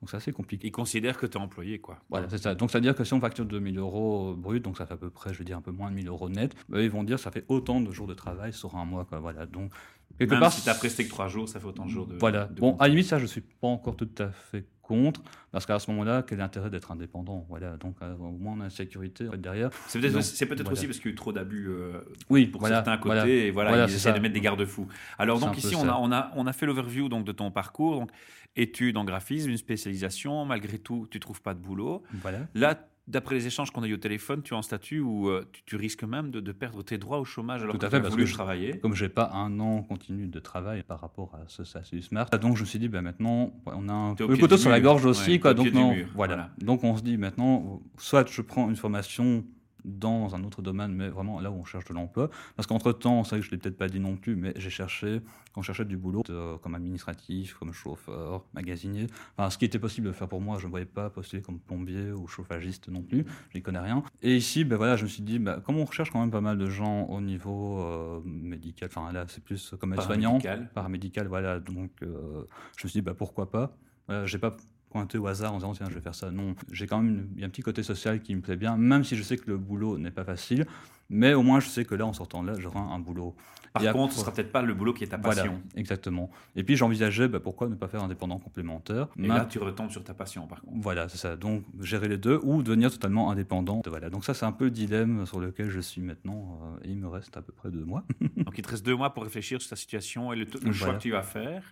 donc, 0.00 0.10
c'est 0.10 0.16
assez 0.16 0.30
compliqué. 0.32 0.68
Ils 0.68 0.72
considèrent 0.72 1.18
que 1.18 1.26
tu 1.26 1.36
es 1.36 1.40
employé, 1.40 1.80
quoi. 1.80 1.98
Voilà, 2.08 2.28
c'est 2.28 2.38
ça. 2.38 2.54
Donc, 2.54 2.70
c'est-à-dire 2.70 2.94
que 2.94 3.02
si 3.02 3.14
on 3.14 3.20
facture 3.20 3.44
2000 3.44 3.78
euros 3.78 4.34
brut, 4.36 4.62
donc 4.64 4.78
ça 4.78 4.86
fait 4.86 4.94
à 4.94 4.96
peu 4.96 5.10
près, 5.10 5.32
je 5.34 5.38
veux 5.40 5.44
dire, 5.44 5.56
un 5.56 5.60
peu 5.60 5.72
moins 5.72 5.90
de 5.90 5.96
1000 5.96 6.06
euros 6.06 6.28
net, 6.28 6.54
eux, 6.72 6.84
ils 6.84 6.90
vont 6.90 7.02
dire 7.02 7.18
ça 7.18 7.32
fait 7.32 7.44
autant 7.48 7.80
de 7.80 7.90
jours 7.90 8.06
de 8.06 8.14
travail 8.14 8.52
sur 8.52 8.76
un 8.76 8.84
mois, 8.84 9.04
quoi. 9.04 9.18
Voilà. 9.18 9.46
Donc, 9.46 9.72
quelque 10.18 10.30
Même 10.30 10.40
part. 10.40 10.52
si 10.52 10.62
tu 10.62 10.68
as 10.68 10.74
presté 10.74 11.04
que 11.04 11.10
trois 11.10 11.28
jours, 11.28 11.48
ça 11.48 11.60
fait 11.60 11.66
autant 11.66 11.84
de 11.84 11.90
jours 11.90 12.06
de. 12.06 12.16
Voilà. 12.16 12.46
de 12.46 12.60
bon, 12.60 12.76
à 12.78 12.84
la 12.84 12.88
limite, 12.88 13.06
ça, 13.06 13.18
je 13.18 13.26
suis 13.26 13.40
pas 13.40 13.68
encore 13.68 13.96
tout 13.96 14.10
à 14.18 14.30
fait 14.30 14.66
contre, 14.88 15.22
parce 15.52 15.66
qu'à 15.66 15.78
ce 15.78 15.90
moment-là, 15.90 16.24
quel 16.26 16.38
est 16.38 16.40
l'intérêt 16.40 16.70
d'être 16.70 16.90
indépendant? 16.90 17.44
Voilà. 17.48 17.76
Donc, 17.76 17.96
euh, 18.02 18.14
au 18.14 18.30
moins, 18.38 18.54
on 18.56 18.60
a 18.60 18.64
la 18.64 18.70
sécurité 18.70 19.26
derrière. 19.36 19.70
C'est 19.86 20.00
peut-être 20.00 20.16
aussi, 20.16 20.46
peut-être 20.46 20.62
voilà. 20.62 20.72
aussi 20.72 20.86
parce 20.86 20.98
qu'il 20.98 21.10
y 21.10 21.10
a 21.10 21.12
eu 21.12 21.16
trop 21.16 21.32
d'abus 21.32 21.68
euh, 21.68 22.00
Oui, 22.30 22.46
pour 22.46 22.60
voilà, 22.60 22.76
certains 22.76 22.96
côtés 22.96 23.14
voilà. 23.14 23.28
et 23.28 23.50
voilà, 23.50 23.86
ils 23.86 23.94
essaient 23.94 24.12
de 24.12 24.18
mettre 24.18 24.34
des 24.34 24.40
garde-fous. 24.40 24.88
Alors 25.18 25.38
donc 25.38 25.56
ici 25.58 25.74
on 25.76 25.88
a, 25.88 25.96
on 26.00 26.10
a 26.10 26.32
on 26.34 26.46
a 26.46 26.52
fait 26.52 26.66
l'overview 26.66 27.08
donc 27.08 27.24
de 27.24 27.32
ton 27.32 27.50
parcours 27.50 28.00
donc 28.00 28.10
études 28.56 28.96
en 28.96 29.04
graphisme, 29.04 29.50
une 29.50 29.56
spécialisation, 29.56 30.44
malgré 30.44 30.78
tout 30.78 31.06
tu 31.10 31.20
trouves 31.20 31.42
pas 31.42 31.54
de 31.54 31.60
boulot. 31.60 32.02
Voilà. 32.22 32.40
Là 32.54 32.88
d'après 33.08 33.34
les 33.34 33.46
échanges 33.46 33.70
qu'on 33.70 33.82
a 33.82 33.86
eu 33.88 33.94
au 33.94 33.98
téléphone, 33.98 34.42
tu 34.42 34.54
es 34.54 34.56
en 34.56 34.62
statut 34.62 35.00
où 35.00 35.28
euh, 35.28 35.44
tu, 35.52 35.62
tu 35.66 35.76
risques 35.76 36.04
même 36.04 36.30
de, 36.30 36.40
de 36.40 36.52
perdre 36.52 36.82
tes 36.82 36.98
droits 36.98 37.18
au 37.18 37.24
chômage 37.24 37.62
alors 37.62 37.74
Tout 37.74 37.78
que 37.80 37.86
tu 37.86 37.96
as 37.96 38.00
voulu 38.00 38.22
que 38.24 38.28
je- 38.28 38.34
travailler. 38.34 38.78
Comme 38.78 38.94
j'ai 38.94 39.08
pas 39.08 39.30
un 39.32 39.58
an 39.60 39.82
continu 39.82 40.26
de 40.28 40.38
travail 40.38 40.82
par 40.82 41.00
rapport 41.00 41.34
à 41.34 41.40
ce 41.48 41.64
statut 41.64 42.02
smart, 42.02 42.28
donc 42.40 42.56
je 42.56 42.60
me 42.62 42.66
suis 42.66 42.78
dit, 42.78 42.88
ben 42.88 43.02
maintenant, 43.02 43.52
on 43.66 43.88
a 43.88 43.92
un 43.92 44.14
peu 44.14 44.26
le 44.28 44.36
couteau 44.36 44.56
sur 44.56 44.70
la 44.70 44.80
gorge 44.80 45.04
aussi, 45.06 45.40
quoi. 45.40 45.54
Donc 45.54 45.72
non, 45.72 45.94
voilà. 46.14 46.50
Donc 46.58 46.84
on 46.84 46.96
se 46.96 47.02
dit 47.02 47.16
maintenant, 47.16 47.80
soit 47.96 48.28
je 48.30 48.42
prends 48.42 48.68
une 48.68 48.76
formation 48.76 49.44
dans 49.88 50.34
un 50.34 50.44
autre 50.44 50.62
domaine, 50.62 50.92
mais 50.92 51.08
vraiment 51.08 51.40
là 51.40 51.50
où 51.50 51.54
on 51.54 51.64
cherche 51.64 51.84
de 51.86 51.94
l'emploi. 51.94 52.30
Parce 52.56 52.66
qu'entre 52.66 52.92
temps, 52.92 53.24
c'est 53.24 53.30
vrai 53.30 53.40
que 53.40 53.46
je 53.46 53.50
l'ai 53.50 53.58
peut-être 53.58 53.76
pas 53.76 53.88
dit 53.88 54.00
non 54.00 54.16
plus, 54.16 54.36
mais 54.36 54.52
j'ai 54.56 54.70
cherché, 54.70 55.20
quand 55.52 55.62
je 55.62 55.66
cherchais 55.66 55.84
du 55.84 55.96
boulot, 55.96 56.22
euh, 56.30 56.58
comme 56.58 56.74
administratif, 56.74 57.54
comme 57.54 57.72
chauffeur, 57.72 58.44
magasinier, 58.54 59.06
enfin 59.36 59.50
ce 59.50 59.58
qui 59.58 59.64
était 59.64 59.78
possible 59.78 60.08
de 60.08 60.12
faire 60.12 60.28
pour 60.28 60.40
moi, 60.40 60.58
je 60.58 60.66
ne 60.66 60.70
voyais 60.70 60.86
pas 60.86 61.10
postuler 61.10 61.42
comme 61.42 61.58
plombier 61.58 62.12
ou 62.12 62.26
chauffagiste 62.26 62.88
non 62.88 63.02
plus, 63.02 63.24
je 63.50 63.58
n'y 63.58 63.62
connais 63.62 63.78
rien. 63.78 64.02
Et 64.22 64.36
ici, 64.36 64.64
ben 64.64 64.76
voilà, 64.76 64.96
je 64.96 65.04
me 65.04 65.08
suis 65.08 65.22
dit, 65.22 65.38
ben, 65.38 65.60
comme 65.60 65.76
on 65.78 65.84
recherche 65.84 66.10
quand 66.10 66.20
même 66.20 66.30
pas 66.30 66.40
mal 66.40 66.58
de 66.58 66.68
gens 66.68 67.04
au 67.04 67.20
niveau 67.20 67.80
euh, 67.80 68.20
médical, 68.24 68.88
enfin 68.94 69.12
là 69.12 69.24
c'est 69.28 69.42
plus 69.42 69.74
comme 69.80 69.92
aide-soignant, 69.94 70.38
Paramédical. 70.38 70.70
paramédical, 70.74 71.26
voilà, 71.28 71.60
donc 71.60 71.90
euh, 72.02 72.44
je 72.76 72.84
me 72.84 72.88
suis 72.88 73.00
dit, 73.00 73.02
bah, 73.02 73.14
pourquoi 73.14 73.50
pas. 73.50 73.76
Voilà, 74.06 74.24
j'ai 74.26 74.38
pas 74.38 74.56
pointé 74.88 75.18
au 75.18 75.26
hasard 75.26 75.52
en 75.54 75.58
disant, 75.58 75.72
tiens, 75.72 75.86
je 75.88 75.94
vais 75.94 76.00
faire 76.00 76.14
ça. 76.14 76.30
Non, 76.30 76.54
j'ai 76.72 76.86
quand 76.86 77.00
même 77.02 77.28
une- 77.36 77.44
un 77.44 77.48
petit 77.48 77.62
côté 77.62 77.82
social 77.82 78.20
qui 78.20 78.34
me 78.34 78.40
plaît 78.40 78.56
bien, 78.56 78.76
même 78.76 79.04
si 79.04 79.16
je 79.16 79.22
sais 79.22 79.36
que 79.36 79.48
le 79.50 79.56
boulot 79.58 79.98
n'est 79.98 80.10
pas 80.10 80.24
facile. 80.24 80.66
Mais 81.10 81.32
au 81.32 81.42
moins, 81.42 81.58
je 81.60 81.68
sais 81.68 81.86
que 81.86 81.94
là, 81.94 82.04
en 82.04 82.12
sortant 82.12 82.42
de 82.42 82.48
là, 82.48 82.54
j'aurai 82.58 82.78
un 82.80 82.98
boulot. 82.98 83.34
Par 83.72 83.82
Et 83.82 83.86
contre, 83.92 83.98
après- 84.04 84.14
ce 84.14 84.20
sera 84.20 84.32
peut-être 84.32 84.52
pas 84.52 84.60
le 84.60 84.74
boulot 84.74 84.92
qui 84.92 85.04
est 85.04 85.08
ta 85.08 85.16
Voilà, 85.16 85.36
passion. 85.42 85.62
exactement. 85.74 86.30
Et 86.54 86.64
puis, 86.64 86.76
j'envisageais, 86.76 87.28
bah, 87.28 87.40
pourquoi 87.40 87.68
ne 87.68 87.74
pas 87.76 87.88
faire 87.88 88.02
indépendant 88.02 88.38
complémentaire 88.38 89.08
Et 89.16 89.26
Ma- 89.26 89.38
là, 89.38 89.44
tu 89.46 89.58
retombes 89.58 89.90
sur 89.90 90.04
ta 90.04 90.12
passion, 90.12 90.46
par 90.46 90.60
contre. 90.60 90.76
Voilà, 90.80 91.08
c'est 91.08 91.16
ça. 91.16 91.36
Donc, 91.36 91.64
gérer 91.80 92.08
les 92.08 92.18
deux 92.18 92.38
ou 92.42 92.62
devenir 92.62 92.90
totalement 92.90 93.30
indépendant. 93.30 93.80
Voilà. 93.86 94.10
Donc, 94.10 94.24
ça, 94.24 94.34
c'est 94.34 94.44
un 94.46 94.52
peu 94.52 94.64
le 94.66 94.70
dilemme 94.70 95.24
sur 95.24 95.40
lequel 95.40 95.70
je 95.70 95.80
suis 95.80 96.02
maintenant. 96.02 96.58
euh, 96.62 96.84
et 96.84 96.90
il 96.90 96.98
me 96.98 97.08
reste 97.08 97.34
à 97.38 97.42
peu 97.42 97.52
près 97.52 97.70
deux 97.70 97.84
mois. 97.84 98.04
Donc, 98.36 98.58
il 98.58 98.62
te 98.62 98.68
reste 98.70 98.84
deux 98.84 98.96
mois 98.96 99.14
pour 99.14 99.22
réfléchir 99.22 99.60
sur 99.62 99.70
ta 99.70 99.76
situation 99.76 100.30
et 100.32 100.36
le, 100.36 100.46
le 100.62 100.72
choix 100.72 100.94
que 100.94 101.00
tu 101.02 101.10
vas 101.12 101.22
faire. 101.22 101.62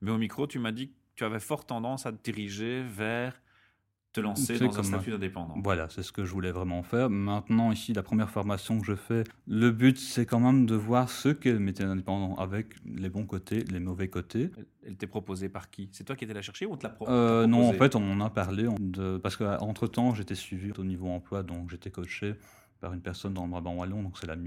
Mais 0.00 0.10
au 0.10 0.18
micro, 0.18 0.46
tu 0.46 0.58
m'as 0.58 0.72
dit 0.72 0.92
tu 1.18 1.24
avais 1.24 1.40
fort 1.40 1.66
tendance 1.66 2.06
à 2.06 2.12
te 2.12 2.22
diriger 2.22 2.80
vers 2.82 3.34
te 4.12 4.20
lancer 4.20 4.56
dans 4.58 4.78
un 4.78 4.82
statut 4.84 5.10
d'indépendant. 5.10 5.54
Voilà, 5.62 5.88
c'est 5.90 6.02
ce 6.04 6.12
que 6.12 6.24
je 6.24 6.32
voulais 6.32 6.52
vraiment 6.52 6.82
faire. 6.84 7.10
Maintenant, 7.10 7.72
ici, 7.72 7.92
la 7.92 8.02
première 8.04 8.30
formation 8.30 8.78
que 8.80 8.86
je 8.86 8.94
fais, 8.94 9.24
le 9.48 9.70
but, 9.72 9.98
c'est 9.98 10.24
quand 10.26 10.38
même 10.38 10.64
de 10.64 10.76
voir 10.76 11.10
ce 11.10 11.28
qu'est 11.28 11.52
le 11.52 11.58
métier 11.58 11.84
d'indépendant 11.84 12.36
avec 12.36 12.76
les 12.86 13.10
bons 13.10 13.26
côtés, 13.26 13.64
les 13.64 13.80
mauvais 13.80 14.08
côtés. 14.08 14.50
Elle- 14.86 14.96
t'est 14.96 15.06
proposée 15.08 15.48
par 15.48 15.68
qui? 15.70 15.88
C'est 15.92 16.04
toi 16.04 16.14
qui 16.16 16.24
étais 16.24 16.32
la 16.34 16.40
chercher 16.40 16.66
ou 16.66 16.72
on 16.72 16.76
te 16.76 16.84
l'a 16.84 16.90
pro- 16.90 17.08
Euh, 17.08 17.42
t'a 17.42 17.46
non, 17.48 17.58
en 17.58 17.72
proposée? 17.72 17.78
fait, 17.78 17.96
on 17.96 18.12
en 18.12 18.20
a 18.24 18.30
parlé. 18.30 18.68
on- 18.68 18.76
de- 18.78 19.18
parce 19.18 19.36
qu'entre-temps, 19.36 20.14
j'étais 20.14 20.36
suivi 20.36 20.72
au 20.78 20.84
niveau 20.84 21.08
emploi, 21.08 21.42
donc 21.42 21.68
j'étais 21.70 21.90
coaché 21.90 22.36
par 22.80 22.92
une 22.94 23.00
personne 23.02 23.34
dans 23.34 23.44
le 23.44 23.50
Brabant 23.50 23.74
Wallon, 23.74 24.04
donc 24.04 24.16
c'est 24.18 24.26
la. 24.28 24.36
Mhm. 24.36 24.46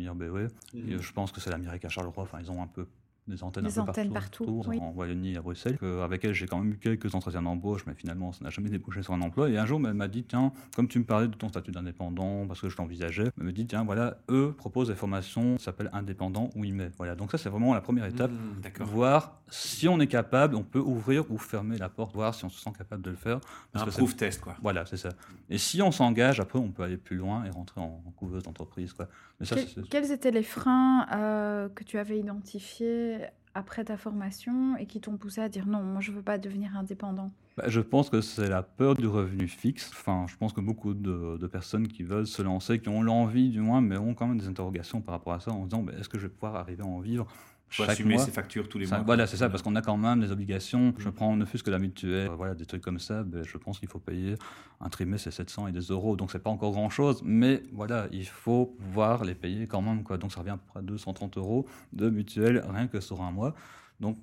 Et, 0.73 0.93
euh, 0.93 1.01
je 1.01 1.11
pense 1.11 1.31
que 1.33 1.41
c'est 1.41 1.49
l'Amérique 1.51 1.83
à 1.85 1.89
Charleroi, 1.89 2.23
enfin, 2.23 2.39
ils 2.41 2.49
ont 2.49 2.63
un 2.63 2.67
peu 2.67 2.87
des 3.27 3.43
antennes 3.43 3.65
Des 3.65 3.79
un 3.79 3.83
peu 3.85 3.91
antennes 3.91 4.11
partout, 4.11 4.43
partout, 4.45 4.59
autour, 4.59 4.67
oui. 4.71 4.79
en 4.81 4.89
Wallonie 4.91 5.33
et 5.33 5.37
à 5.37 5.41
Bruxelles, 5.41 5.77
que- 5.77 6.01
avec 6.01 6.25
elle 6.25 6.33
j'ai 6.33 6.47
quand 6.47 6.57
même 6.59 6.73
eu 6.73 6.77
quelques 6.77 7.13
entretiens 7.15 7.41
d'embauche, 7.43 7.85
mais 7.85 7.93
finalement 7.93 8.31
ça 8.31 8.43
n'a 8.43 8.49
jamais 8.49 8.69
débouché 8.69 9.03
sur 9.03 9.13
un 9.13 9.21
emploi. 9.21 9.49
Et 9.49 9.57
un 9.57 9.65
jour, 9.65 9.79
elle 9.85 9.93
m'a 9.93 10.07
dit, 10.07 10.23
tiens, 10.23 10.51
comme 10.75 10.87
tu 10.87 10.99
me 10.99 11.03
parlais 11.05 11.27
de 11.27 11.35
ton 11.35 11.47
statut 11.49 11.71
d'indépendant, 11.71 12.45
parce 12.47 12.59
que 12.61 12.69
je 12.69 12.77
l'envisageais, 12.77 13.31
elle 13.37 13.43
me 13.43 13.51
dit, 13.51 13.65
tiens, 13.67 13.83
voilà, 13.83 14.17
eux 14.29 14.53
proposent 14.57 14.87
des 14.89 14.95
formations 14.95 15.55
qui 15.57 15.63
s'appellent 15.63 15.89
indépendant 15.93 16.49
ou 16.55 16.63
IME. 16.65 16.89
Voilà, 16.97 17.15
donc 17.15 17.31
ça 17.31 17.37
c'est 17.37 17.49
vraiment 17.49 17.73
la 17.73 17.81
première 17.81 18.05
étape. 18.05 18.31
D'accord. 18.61 18.87
Voir 18.87 19.41
si 19.49 19.87
on 19.87 19.99
est 19.99 20.07
capable, 20.07 20.55
on 20.55 20.63
peut 20.63 20.79
ouvrir 20.79 21.29
ou 21.31 21.37
fermer 21.37 21.77
la 21.77 21.89
porte, 21.89 22.15
voir 22.15 22.33
si 22.33 22.45
on 22.45 22.49
se 22.49 22.59
sent 22.61 22.71
capable 22.77 23.01
de 23.03 23.09
le 23.11 23.15
faire. 23.17 23.39
Parce 23.71 23.83
Un 23.83 23.91
que 23.91 23.95
proof 23.97 24.15
test, 24.15 24.41
quoi. 24.41 24.55
Voilà, 24.61 24.85
c'est 24.85 24.97
ça. 24.97 25.09
Et 25.49 25.57
si 25.57 25.81
on 25.81 25.91
s'engage, 25.91 26.39
après, 26.39 26.57
on 26.59 26.69
peut 26.71 26.83
aller 26.83 26.97
plus 26.97 27.17
loin 27.17 27.43
et 27.45 27.49
rentrer 27.49 27.81
en, 27.81 28.01
en 28.05 28.11
couveuse 28.11 28.43
d'entreprise. 28.43 28.93
Quoi. 28.93 29.07
Mais 29.39 29.45
ça, 29.45 29.55
Que- 29.57 29.61
c'est- 29.67 29.89
quels 29.89 30.11
étaient 30.11 30.31
les 30.31 30.43
freins 30.43 31.05
euh, 31.13 31.67
que 31.69 31.83
tu 31.83 31.97
avais 31.97 32.17
identifiés 32.19 33.20
après 33.53 33.83
ta 33.83 33.97
formation 33.97 34.77
et 34.77 34.85
qui 34.85 35.01
t'ont 35.01 35.17
poussé 35.17 35.41
à 35.41 35.49
dire 35.49 35.67
non, 35.67 35.81
moi 35.83 36.01
je 36.01 36.11
veux 36.11 36.21
pas 36.21 36.37
devenir 36.37 36.75
indépendant? 36.77 37.31
Bah, 37.57 37.65
je 37.67 37.81
pense 37.81 38.09
que 38.09 38.21
c'est 38.21 38.47
la 38.47 38.63
peur 38.63 38.95
du 38.95 39.07
revenu 39.07 39.47
fixe. 39.47 39.91
Enfin, 39.93 40.25
je 40.27 40.37
pense 40.37 40.53
que 40.53 40.61
beaucoup 40.61 40.93
de, 40.93 41.47
personnes 41.47 41.87
qui 41.87 42.03
veulent 42.03 42.27
se 42.27 42.41
lancer, 42.41 42.79
qui 42.79 42.87
ont 42.89 43.03
l'envie 43.03 43.49
du 43.49 43.59
moins, 43.59 43.81
mais 43.81 43.97
ont 43.97 44.13
quand 44.13 44.27
même 44.27 44.37
des 44.37 44.47
interrogations 44.47 45.01
par 45.01 45.15
rapport 45.15 45.33
à 45.33 45.39
ça 45.41 45.51
en 45.51 45.65
disant 45.65 45.83
bah, 45.83 45.93
est-ce 45.99 46.07
que 46.07 46.17
je 46.17 46.27
vais 46.27 46.33
pouvoir 46.33 46.55
arriver 46.55 46.83
à 46.83 46.87
en 46.87 46.99
vivre? 46.99 47.27
Faut 47.71 47.83
chaque 47.83 47.91
assumer 47.91 48.15
mois 48.15 48.25
ses 48.25 48.31
factures 48.31 48.67
tous 48.69 48.77
les 48.77 48.85
Ça- 48.85 48.97
mois. 48.97 49.05
Voilà, 49.05 49.27
c'est 49.27 49.37
ça, 49.37 49.49
parce 49.49 49.63
qu'on 49.63 49.75
a 49.75 49.81
quand 49.81 49.95
même 49.97 50.19
des 50.19 50.31
obligations. 50.31 50.89
Mm. 50.89 50.93
Je 50.97 51.09
prends 51.09 51.35
ne 51.35 51.45
fût-ce 51.45 51.63
que 51.63 51.71
la 51.71 51.79
mutuelle, 51.79 52.29
euh, 52.29 52.35
voilà, 52.35 52.53
des 52.53 52.65
trucs 52.65 52.81
comme 52.81 52.99
ça. 52.99 53.23
ben, 53.23 53.43
je 53.43 53.57
pense 53.57 53.79
qu'il 53.79 53.87
faut 53.87 53.99
payer 53.99 54.35
un 54.81 54.89
trimestre, 54.89 55.25
c'est 55.25 55.31
700 55.37 55.67
et 55.67 55.71
des 55.71 55.79
euros, 55.79 56.15
donc 56.17 56.31
c'est 56.31 56.39
pas 56.43 56.49
encore 56.49 56.71
grand-chose. 56.71 57.21
Mais 57.23 57.63
voilà, 57.71 58.07
il 58.11 58.25
faut 58.27 58.65
pouvoir 58.65 59.23
les 59.23 59.35
payer 59.35 59.67
quand 59.67 59.81
même, 59.81 60.03
quoi. 60.03 60.17
Donc 60.17 60.31
ça 60.33 60.41
revient 60.41 60.51
à 60.51 60.57
peu 60.57 60.67
près 60.67 60.79
à 60.79 60.83
230 60.83 61.37
euros 61.37 61.65
de 61.93 62.09
mutuelle 62.09 62.63
rien 62.69 62.87
que 62.87 62.99
sur 62.99 63.21
un 63.21 63.31
mois. 63.31 63.55
Donc 63.99 64.17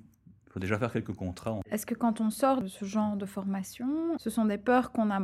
il 0.47 0.51
faut 0.53 0.59
déjà 0.59 0.77
faire 0.77 0.91
quelques 0.91 1.13
contrats. 1.13 1.59
Est-ce 1.71 1.85
que 1.85 1.95
quand 1.95 2.21
on 2.21 2.29
sort 2.29 2.61
de 2.61 2.67
ce 2.67 2.85
genre 2.85 3.15
de 3.17 3.25
formation, 3.25 4.17
ce 4.17 4.29
sont 4.29 4.45
des 4.45 4.57
peurs 4.57 4.91
qu'on 4.91 5.09
a 5.11 5.21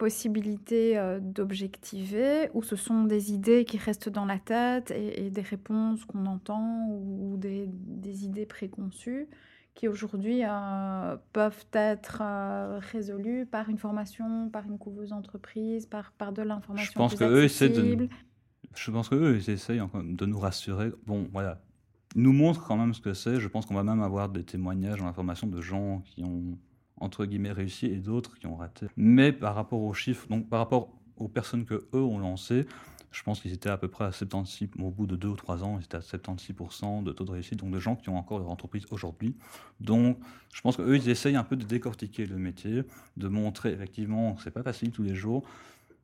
possibilité 0.00 0.96
euh, 0.96 1.20
d'objectiver 1.20 2.48
ou 2.54 2.62
ce 2.62 2.74
sont 2.74 3.04
des 3.04 3.32
idées 3.32 3.66
qui 3.66 3.76
restent 3.76 4.08
dans 4.08 4.24
la 4.24 4.38
tête 4.38 4.90
et, 4.90 5.26
et 5.26 5.30
des 5.30 5.42
réponses 5.42 6.06
qu'on 6.06 6.24
entend 6.24 6.86
ou, 6.88 7.32
ou 7.34 7.36
des, 7.36 7.66
des 7.68 8.24
idées 8.24 8.46
préconçues 8.46 9.28
qui 9.74 9.88
aujourd'hui 9.88 10.40
euh, 10.44 11.16
peuvent 11.34 11.66
être 11.74 12.22
euh, 12.22 12.78
résolues 12.92 13.44
par 13.44 13.68
une 13.68 13.76
formation, 13.76 14.48
par 14.48 14.64
une 14.64 14.78
couveuse 14.78 15.12
entreprise, 15.12 15.84
par, 15.84 16.12
par 16.12 16.32
de 16.32 16.40
l'information 16.42 16.90
Je 16.92 16.98
pense 16.98 17.14
plus 17.14 17.26
qu'eux 17.26 17.44
essaient 17.44 17.68
de- 17.68 17.74
accessible 17.74 18.08
Je 18.74 18.90
pense 18.90 19.08
qu'eux, 19.10 19.36
ils 19.36 19.50
essayent 19.50 19.82
de 19.94 20.26
nous 20.26 20.38
rassurer. 20.38 20.92
Bon, 21.06 21.28
voilà. 21.30 21.60
Ils 22.16 22.22
nous 22.22 22.32
montrent 22.32 22.66
quand 22.66 22.76
même 22.78 22.94
ce 22.94 23.00
que 23.02 23.12
c'est. 23.12 23.38
Je 23.38 23.48
pense 23.48 23.66
qu'on 23.66 23.74
va 23.74 23.84
même 23.84 24.02
avoir 24.02 24.30
des 24.30 24.44
témoignages 24.44 24.98
dans 24.98 25.04
l'information 25.04 25.46
de 25.46 25.60
gens 25.60 26.02
qui 26.06 26.24
ont, 26.24 26.58
entre 27.00 27.24
guillemets, 27.24 27.52
réussi 27.52 27.86
et 27.86 27.96
d'autres 27.96 28.38
qui 28.38 28.46
ont 28.46 28.56
raté. 28.56 28.86
Mais 28.96 29.32
par 29.32 29.54
rapport 29.54 29.82
aux 29.82 29.94
chiffres, 29.94 30.26
donc 30.28 30.48
par 30.48 30.60
rapport 30.60 30.90
aux 31.16 31.28
personnes 31.28 31.64
que 31.64 31.86
eux 31.94 32.02
ont 32.02 32.18
lancées, 32.18 32.66
je 33.10 33.22
pense 33.22 33.40
qu'ils 33.40 33.52
étaient 33.52 33.70
à 33.70 33.76
peu 33.76 33.88
près 33.88 34.04
à 34.04 34.12
76, 34.12 34.68
au 34.78 34.90
bout 34.90 35.06
de 35.06 35.16
deux 35.16 35.28
ou 35.28 35.36
trois 35.36 35.64
ans, 35.64 35.78
ils 35.80 35.84
étaient 35.84 35.96
à 35.96 36.00
76% 36.00 37.02
de 37.02 37.12
taux 37.12 37.24
de 37.24 37.32
réussite, 37.32 37.58
donc 37.58 37.72
de 37.72 37.80
gens 37.80 37.96
qui 37.96 38.08
ont 38.08 38.16
encore 38.16 38.38
leur 38.38 38.50
entreprise 38.50 38.86
aujourd'hui. 38.90 39.34
Donc, 39.80 40.18
je 40.52 40.60
pense 40.60 40.76
qu'eux, 40.76 40.96
ils 40.96 41.08
essayent 41.08 41.36
un 41.36 41.44
peu 41.44 41.56
de 41.56 41.64
décortiquer 41.64 42.26
le 42.26 42.36
métier, 42.36 42.84
de 43.16 43.28
montrer 43.28 43.72
effectivement 43.72 44.34
que 44.34 44.42
c'est 44.42 44.52
pas 44.52 44.62
facile 44.62 44.92
tous 44.92 45.02
les 45.02 45.16
jours, 45.16 45.42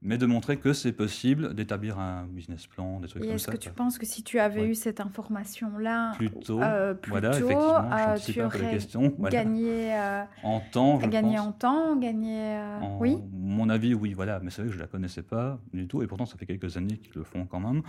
mais 0.03 0.19
de 0.19 0.27
montrer 0.27 0.57
que 0.59 0.73
c'est 0.73 0.93
possible 0.93 1.55
d'établir 1.55 1.99
un 1.99 2.27
business 2.27 2.67
plan, 2.67 3.01
des 3.01 3.09
trucs 3.09 3.23
Et 3.23 3.27
comme 3.27 3.35
est-ce 3.37 3.47
ça. 3.47 3.53
que 3.53 3.57
tu 3.57 3.71
penses 3.71 3.99
que 3.99 4.07
si 4.07 4.23
tu 4.23 4.39
avais 4.39 4.61
Ouais. 4.61 4.69
eu 4.69 4.75
cette 4.75 5.01
information-là 5.01 6.13
Plus 6.17 6.31
tôt, 6.31 6.63
euh, 6.63 6.95
plus 6.95 7.11
voilà, 7.11 7.31
tôt, 7.31 7.37
effectivement, 7.47 7.93
euh, 7.93 8.17
tu 8.17 8.43
aurais 8.43 8.71
question. 8.71 9.15
Voilà. 9.19 9.37
gagné, 9.37 9.95
euh, 9.95 10.23
En 10.43 10.61
temps, 10.61 11.01
je 11.01 11.07
gagné 11.09 11.37
pense. 11.37 11.47
en 11.47 11.53
temps, 11.53 11.97
gagné... 11.97 12.41
euh, 12.57 12.81
En- 12.81 12.99
Oui 13.01 13.19
Mon 13.33 13.69
avis, 13.69 13.95
oui, 13.95 14.13
voilà. 14.13 14.39
Mais 14.43 14.51
c'est 14.51 14.63
vrai 14.63 14.71
que 14.71 14.75
je 14.77 14.81
la 14.81 14.87
connaissais 14.87 15.23
pas 15.23 15.59
du 15.73 15.87
tout, 15.89 16.03
et 16.03 16.07
pourtant 16.07 16.27
ça 16.27 16.37
fait 16.37 16.47
quelques 16.47 16.77
années 16.77 16.97
qu'ils 16.99 17.13
le 17.15 17.23
font 17.25 17.47
quand 17.47 17.61
même. 17.61 17.83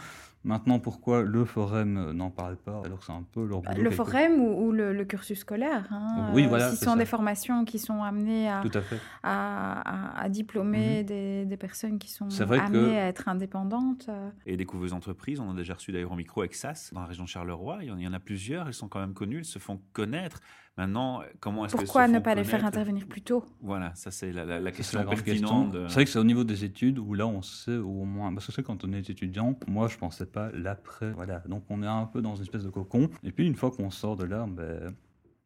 Maintenant, 0.44 0.80
pourquoi 0.80 1.24
le 1.24 1.44
forum 1.44 2.12
n'en 2.14 2.30
parle 2.30 2.56
pas 2.56 2.82
alors 2.86 3.00
que 3.00 3.06
c'est 3.06 3.12
un 3.12 3.26
peu 3.34 3.46
leur 3.46 3.62
boulot 3.62 3.84
Le 3.84 3.90
forum 3.92 4.40
ou, 4.40 4.68
ou 4.68 4.72
le, 4.72 4.94
le 4.94 5.04
cursus 5.04 5.40
scolaire. 5.40 5.88
hein, 5.92 6.30
Oui, 6.34 6.46
voilà, 6.48 6.70
Ce 6.72 6.78
sont 6.78 6.92
ça. 6.92 6.96
des 6.96 7.06
formations 7.06 7.66
qui 7.66 7.80
sont 7.80 8.02
amenées 8.02 8.50
à, 8.50 8.62
à 10.24 10.30
diplômer 10.30 11.04
des, 11.04 11.46
des 11.46 11.58
personnes 11.58 12.00
qui 12.00 12.07
sont 12.08 12.28
vrai 12.46 12.58
que- 12.60 12.64
amenées 12.64 12.98
à 13.00 13.08
être 13.08 13.28
indépendantes. 13.28 14.06
euh. 14.10 14.30
Et 14.46 14.58
des 14.58 14.66
couveuses 14.66 14.94
entreprises, 14.94 15.40
on 15.40 15.52
a 15.52 15.54
déjà 15.56 15.74
reçu 15.76 15.92
d'ailleurs 15.92 16.12
au 16.12 16.16
micro 16.16 16.42
avec 16.42 16.56
SAS, 16.56 16.92
dans 16.94 17.02
la 17.02 17.08
région 17.08 17.24
de 17.24 17.30
Charleroi. 17.30 17.80
Il 17.84 17.88
y 18.02 18.08
en- 18.08 18.14
a 18.14 18.20
plusieurs, 18.20 18.68
elles 18.68 18.74
sont 18.74 18.88
quand 18.88 19.00
même 19.00 19.14
connues, 19.14 19.40
elles 19.40 19.46
se 19.46 19.60
font 19.60 19.80
connaître. 19.94 20.40
Maintenant, 20.78 21.24
comment 21.40 21.66
est-ce 21.66 21.76
que 21.76 21.82
Pourquoi 21.84 22.06
se 22.08 22.12
ne 22.12 22.20
pas 22.20 22.36
les 22.36 22.44
faire 22.44 22.64
intervenir 22.64 23.08
plus 23.08 23.22
tôt? 23.24 23.44
Voilà, 23.62 23.96
ça 23.96 24.12
c'est 24.12 24.32
la, 24.32 24.46
la- 24.60 24.72
question 24.72 25.00
pertinente. 25.04 25.24
question. 25.26 25.68
de- 25.70 25.88
C'est 25.88 25.94
vrai 25.96 26.06
que 26.06 26.12
c'est 26.12 26.20
au 26.20 26.24
niveau 26.24 26.44
des 26.44 26.64
études 26.66 27.00
où 27.00 27.16
là 27.16 27.26
on 27.26 27.42
sait 27.42 27.78
au 27.78 28.04
moins 28.06 28.32
parce 28.34 28.46
que 28.46 28.52
c'est 28.52 28.62
quand 28.62 28.84
on 28.86 28.94
est 28.94 29.10
étudiant. 29.10 29.58
Moi 29.68 29.88
je 29.88 29.98
pensais 29.98 30.28
pas 30.28 30.52
l'après. 30.54 31.12
Voilà, 31.14 31.40
donc 31.48 31.64
on 31.70 31.82
est 31.82 31.88
un 31.88 32.06
peu 32.06 32.22
dans 32.22 32.36
une 32.36 32.44
espèce 32.44 32.64
de 32.64 32.70
cocon. 32.70 33.10
Et 33.24 33.32
puis 33.32 33.48
une 33.48 33.56
fois 33.56 33.72
qu'on 33.72 33.90
sort 33.90 34.18
de 34.18 34.26
là, 34.26 34.46
ben 34.48 34.94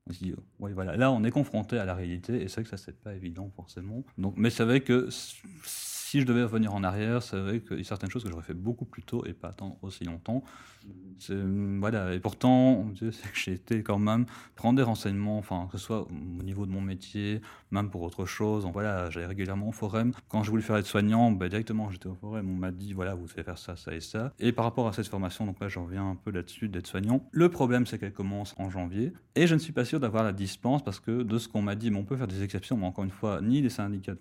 on 0.10 0.12
se 0.12 0.20
dit 0.22 0.34
oui 0.60 0.74
voilà, 0.74 0.98
là 0.98 1.10
on 1.14 1.24
est 1.24 1.32
confronté 1.32 1.78
à 1.78 1.86
la 1.86 1.94
réalité 1.96 2.42
et 2.42 2.50
c'est 2.50 2.56
vrai 2.56 2.64
que 2.64 2.70
ça 2.70 2.76
c'est 2.78 3.00
pas 3.02 3.14
évident 3.14 3.50
forcément. 3.56 4.04
Donc 4.18 4.34
mais 4.36 4.50
c'est 4.50 4.66
vrai 4.66 4.82
que 4.82 5.08
si 6.12 6.20
je 6.20 6.26
devais 6.26 6.44
revenir 6.44 6.74
en 6.74 6.84
arrière, 6.84 7.24
c'est 7.24 7.40
vrai 7.40 7.62
qu'il 7.62 7.78
y 7.78 7.82
a 7.82 7.84
certaines 7.86 8.10
choses 8.10 8.24
que 8.26 8.30
j'aurais 8.30 8.44
fait 8.44 8.54
beaucoup 8.54 8.84
plus 8.84 9.02
tôt 9.02 9.24
et 9.26 9.32
pas 9.34 9.48
attendre 9.48 9.78
aussi 9.82 10.04
longtemps. 10.04 10.44
C'est- 11.20 11.36
Voilà, 11.80 12.14
et 12.14 12.20
pourtant, 12.20 12.86
sait 13.00 13.06
que 13.34 13.38
j'ai 13.38 13.54
été 13.54 13.82
quand 13.82 13.98
même 14.00 14.26
prendre 14.56 14.76
des 14.78 14.84
renseignements, 14.84 15.38
enfin, 15.38 15.68
que 15.72 15.78
ce 15.78 15.86
soit 15.86 16.02
au 16.02 16.44
niveau 16.44 16.66
de 16.66 16.72
mon 16.72 16.82
métier, 16.82 17.42
même 17.72 17.90
pour 17.90 18.02
autre 18.02 18.26
chose. 18.26 18.68
Voilà, 18.74 19.10
j'allais 19.10 19.26
régulièrement 19.28 19.70
au 19.70 19.72
forum. 19.72 20.12
Quand 20.28 20.44
je 20.44 20.50
voulais 20.50 20.64
faire 20.64 20.76
être 20.78 20.86
soignant, 20.88 21.32
ben, 21.32 21.48
directement, 21.48 21.90
j'étais 21.92 22.08
au 22.08 22.16
forum. 22.16 22.50
On 22.50 22.56
m'a 22.56 22.72
dit, 22.72 22.92
voilà, 22.94 23.16
vous 23.16 23.28
devez 23.28 23.44
faire 23.44 23.58
ça, 23.58 23.76
ça 23.78 23.94
et 23.96 24.02
ça. 24.02 24.34
Et 24.40 24.52
par 24.52 24.66
rapport 24.66 24.88
à 24.88 24.94
cette 24.94 25.08
formation, 25.08 25.46
donc 25.46 25.60
là, 25.62 25.70
j'en 25.70 25.86
reviens 25.86 26.10
un 26.10 26.16
peu 26.16 26.32
là-dessus 26.32 26.68
d'être 26.68 26.88
soignant. 26.88 27.26
Le 27.32 27.48
problème, 27.50 27.86
c'est 27.86 27.98
qu'elle 28.00 28.14
commence 28.14 28.54
en 28.58 28.70
janvier. 28.70 29.14
Et 29.36 29.48
je 29.48 29.54
ne 29.54 29.60
suis 29.60 29.74
pas 29.74 29.86
sûr 29.86 30.00
d'avoir 30.02 30.24
la 30.24 30.34
dispense 30.34 30.84
parce 30.84 31.00
que 31.00 31.24
de 31.24 31.38
ce 31.38 31.48
qu'on 31.48 31.62
m'a 31.62 31.76
dit, 31.76 31.90
mais 31.92 31.98
on 32.00 32.04
peut 32.06 32.18
faire 32.18 32.28
des 32.28 32.44
exceptions, 32.44 32.76
mais 32.76 32.86
encore 32.86 33.06
une 33.06 33.12
fois, 33.12 33.40
ni 33.42 33.62
les 33.62 33.70
syndicats, 33.70 34.16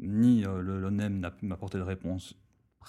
ni 0.00 0.44
euh, 0.44 0.60
le- 0.60 0.80
l'ONEM 1.16 1.20
n'a 1.20 1.30
pu 1.30 1.46
m'apporter 1.46 1.78
de 1.78 1.82
réponse 1.82 2.34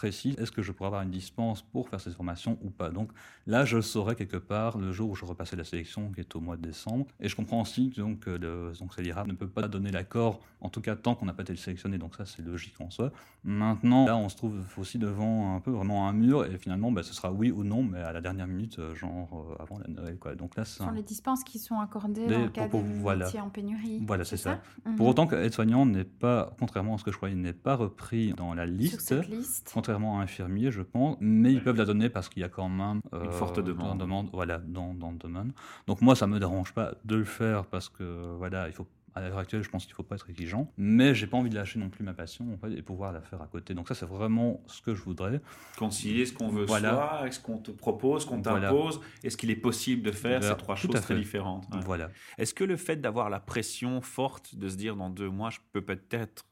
précise. 0.01 0.36
Est-ce 0.38 0.51
que 0.51 0.62
je 0.62 0.72
pourrais 0.72 0.88
avoir 0.88 1.01
une 1.01 1.10
dispense 1.10 1.63
pour 1.63 1.89
faire 1.89 2.00
cette 2.00 2.13
formation 2.13 2.60
ou 2.63 2.70
pas? 2.70 2.89
Donc 2.92 3.10
là, 3.48 3.66
je 3.66 3.77
le 3.77 3.82
saurai 3.82 4.16
quelque 4.16 4.38
part 4.38 4.77
le 4.77 4.92
jour 4.92 5.10
où 5.10 5.16
je 5.16 5.25
repassais 5.25 5.56
la 5.56 5.63
sélection, 5.63 6.12
qui 6.13 6.20
est 6.20 6.36
au 6.36 6.39
mois 6.39 6.56
de 6.56 6.62
décembre. 6.62 7.08
Et 7.20 7.27
je 7.27 7.36
comprends 7.36 7.62
aussi 7.62 7.89
que 7.89 8.00
donc, 8.01 8.27
euh, 8.27 8.38
le, 8.38 8.74
donc 8.80 8.96
ne 9.27 9.34
peut 9.34 9.48
pas 9.50 9.68
donner 9.68 9.89
l'accord, 9.92 10.39
en 10.62 10.70
tout 10.70 10.82
cas 10.82 10.96
tant 10.96 11.16
qu'on 11.16 11.25
n'a 11.25 11.34
pas 11.34 11.42
été 11.42 11.56
sélectionné. 11.56 11.98
Donc 11.98 12.13
ça, 12.16 12.25
c'est 12.25 12.44
logique 12.46 12.80
en 12.80 12.92
soi. 12.92 13.12
Maintenant, 13.44 14.06
là, 14.06 14.18
on 14.18 14.30
se 14.30 14.36
trouve 14.36 14.56
aussi 14.77 15.00
devant 15.00 15.56
un 15.56 15.60
peu 15.62 15.72
vraiment 15.72 16.08
un 16.08 16.13
mur, 16.13 16.46
et 16.46 16.58
finalement, 16.60 16.92
bah, 16.92 17.01
ce 17.01 17.13
sera 17.13 17.32
oui 17.32 17.50
ou 17.50 17.63
non, 17.63 17.82
mais 17.82 18.00
à 18.00 18.12
la 18.13 18.22
dernière 18.22 18.46
minute, 18.48 18.77
euh, 18.77 18.94
genre 18.94 19.48
euh, 19.51 19.63
avant 19.63 19.80
la 19.80 19.88
Noël. 19.88 20.18
Quoi. 20.20 20.36
Donc 20.36 20.56
là, 20.56 20.63
Ce 20.66 20.77
sont 20.77 20.89
un- 20.89 20.94
les 20.94 21.01
dispenses 21.04 21.44
qui 21.44 21.58
sont 21.58 21.80
accordées 21.80 22.27
dans 22.27 22.39
le 22.44 22.50
cas 22.50 22.68
pour- 22.68 22.84
des 22.84 22.94
voilà. 23.00 23.25
métiers 23.25 23.39
en 23.42 23.50
pénurie. 23.50 24.04
Voilà, 24.06 24.25
c'est 24.25 24.38
ça. 24.38 24.60
Mhm. 24.86 24.96
Pour 24.96 25.08
autant 25.08 25.25
qu'aide-soignant 25.27 25.86
n'est 25.88 26.04
pas, 26.04 26.54
contrairement 26.60 26.96
à 26.96 26.98
ce 27.00 27.04
que 27.04 27.12
je 27.12 27.18
croyais, 27.18 27.36
n'est 27.36 27.54
pas 27.54 27.75
repris 27.75 28.34
dans 28.34 28.54
la 28.54 28.66
Sur 28.68 28.75
liste. 28.75 29.01
cette 29.01 29.27
liste. 29.30 29.72
Contrairement 29.88 30.20
à 30.20 30.24
infirmier, 30.24 30.70
je 30.70 30.82
pense, 30.82 31.15
mais 31.22 31.53
ils 31.53 31.63
peuvent 31.63 31.77
la 31.77 31.86
donner 31.86 32.10
parce 32.10 32.27
qu'il 32.27 32.41
y 32.41 32.44
a 32.46 32.50
quand 32.50 32.67
même 32.67 33.00
euh, 33.13 33.24
Une 33.24 33.32
forte 33.32 33.62
demande. 33.62 33.88
dans 33.88 33.94
le 33.94 34.00
demande, 34.00 34.29
voilà, 34.34 34.58
dans, 34.58 34.94
dans 34.94 35.12
le 35.12 35.17
domaine. 35.17 35.53
Donc 35.88 36.01
moi, 36.01 36.13
ça 36.13 36.27
me 36.27 36.39
dérange 36.39 36.74
pas 36.74 36.96
de 37.06 37.15
le 37.15 37.24
faire 37.24 37.65
parce 37.67 37.88
que 37.88 38.36
voilà, 38.38 38.67
il 38.67 38.74
faut 38.74 38.86
à 39.15 39.22
l'heure 39.22 39.38
actuelle, 39.38 39.63
je 39.63 39.70
pense 39.70 39.86
qu'il 39.86 39.96
faut 39.96 40.03
pas 40.03 40.15
être 40.15 40.29
exigeant, 40.29 40.70
mais 40.77 41.15
j'ai 41.15 41.25
pas 41.25 41.38
envie 41.38 41.50
de 41.50 41.56
lâcher 41.56 41.79
non 41.79 41.89
plus 41.89 42.03
ma 42.03 42.13
passion 42.13 42.53
en 42.53 42.58
fait, 42.58 42.74
et 42.77 42.82
pouvoir 42.82 43.13
la 43.13 43.22
faire 43.22 43.41
à 43.41 43.48
côté. 43.48 43.74
Donc 43.74 43.88
ça, 43.88 43.96
c'est 43.96 44.06
vraiment 44.06 44.62
ce 44.67 44.82
que 44.82 44.94
je 44.94 45.01
voudrais. 45.01 45.39
Concilier 45.77 46.25
ce 46.25 46.34
qu'on 46.34 46.50
veut 46.50 46.65
Voilà. 46.65 46.91
soi, 46.91 47.12
avec 47.22 47.32
ce 47.34 47.39
qu'on 47.39 47.58
te 47.60 47.72
propose, 47.72 48.24
ce 48.24 48.27
qu'on 48.27 48.41
Voilà. 48.41 48.67
t'impose. 48.70 49.00
Est-ce 49.24 49.38
qu'il 49.38 49.50
est 49.51 49.56
possible 49.56 50.03
de 50.03 50.12
faire 50.12 50.39
Voilà, 50.41 50.53
ces 50.53 50.58
trois 50.62 50.75
tout 50.75 50.91
choses 50.91 51.01
très 51.01 51.15
différentes 51.15 51.65
Ouais. 51.74 51.79
Voilà. 51.86 52.10
Est-ce 52.38 52.53
que 52.53 52.65
le 52.65 52.75
fait 52.75 52.98
d'avoir 52.98 53.29
la 53.29 53.39
pression 53.39 54.01
forte 54.01 54.53
de 54.56 54.67
se 54.67 54.75
dire 54.75 54.98
dans 54.98 55.10
deux 55.10 55.29
mois, 55.29 55.50
je 55.50 55.60
peux 55.72 55.82
peut-être 55.82 56.46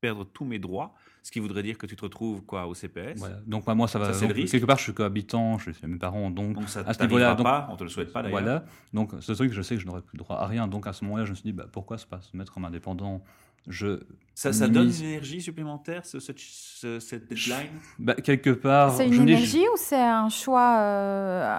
perdre 0.00 0.24
tous 0.24 0.44
mes 0.44 0.58
droits, 0.58 0.94
ce 1.22 1.30
qui 1.30 1.38
voudrait 1.40 1.62
dire 1.62 1.76
que 1.78 1.86
tu 1.86 1.96
te 1.96 2.02
retrouves 2.02 2.42
quoi 2.42 2.66
au 2.66 2.74
CPS 2.74 3.18
voilà. 3.18 3.36
Donc 3.46 3.66
moi, 3.66 3.74
moi, 3.74 3.88
ça 3.88 3.98
va. 3.98 4.12
Ça, 4.12 4.26
donc, 4.26 4.34
quelque 4.34 4.64
part, 4.64 4.78
je 4.78 4.84
suis 4.84 4.94
cohabitant, 4.94 5.58
je 5.58 5.70
suis 5.70 5.86
mes 5.86 5.98
parents, 5.98 6.30
donc 6.30 6.54
Donc 6.54 6.68
ça 6.68 6.80
à 6.86 6.94
ce 6.94 7.02
niveau-là, 7.02 7.34
donc- 7.34 7.44
pas, 7.44 7.68
on 7.70 7.76
te 7.76 7.84
le 7.84 7.90
souhaite 7.90 8.12
pas 8.12 8.22
d'ailleurs. 8.22 8.40
Voilà. 8.40 8.64
Donc, 8.94 9.10
ce 9.20 9.32
truc, 9.32 9.52
je 9.52 9.62
sais 9.62 9.74
que 9.74 9.80
je 9.80 9.86
n'aurais 9.86 10.00
plus 10.02 10.16
droit 10.18 10.36
à 10.36 10.46
rien. 10.46 10.66
Donc, 10.66 10.86
à 10.86 10.92
ce 10.92 11.04
moment-là, 11.04 11.24
je 11.26 11.30
me 11.30 11.34
suis 11.34 11.44
dit, 11.44 11.52
bah, 11.52 11.66
pourquoi 11.70 11.98
se 11.98 12.06
pas 12.06 12.20
se 12.20 12.36
mettre 12.36 12.52
comme 12.52 12.64
indépendant? 12.64 13.22
Je, 13.68 14.00
Ça, 14.34 14.54
ça 14.54 14.68
donne 14.68 14.88
une 14.88 15.04
énergie 15.04 15.42
supplémentaire, 15.42 16.06
ce, 16.06 16.18
ce- 16.18 16.32
ce- 16.36 16.98
cette 16.98 17.28
deadline? 17.28 17.68
Bah, 17.98 18.14
quelque 18.14 18.50
part, 18.50 18.92
C'est 18.96 19.06
je 19.12 19.14
une 19.20 19.26
dis, 19.26 19.32
énergie 19.32 19.60
ou 19.68 19.76
c'est 19.76 20.00
un 20.00 20.30
choix 20.30 20.76
euh, 20.78 21.54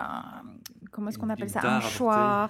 Comment 0.91 1.07
est-ce 1.09 1.17
qu'on 1.17 1.29
appelle 1.29 1.49
ça? 1.49 1.77
Un 1.77 1.79
choix. 1.79 2.49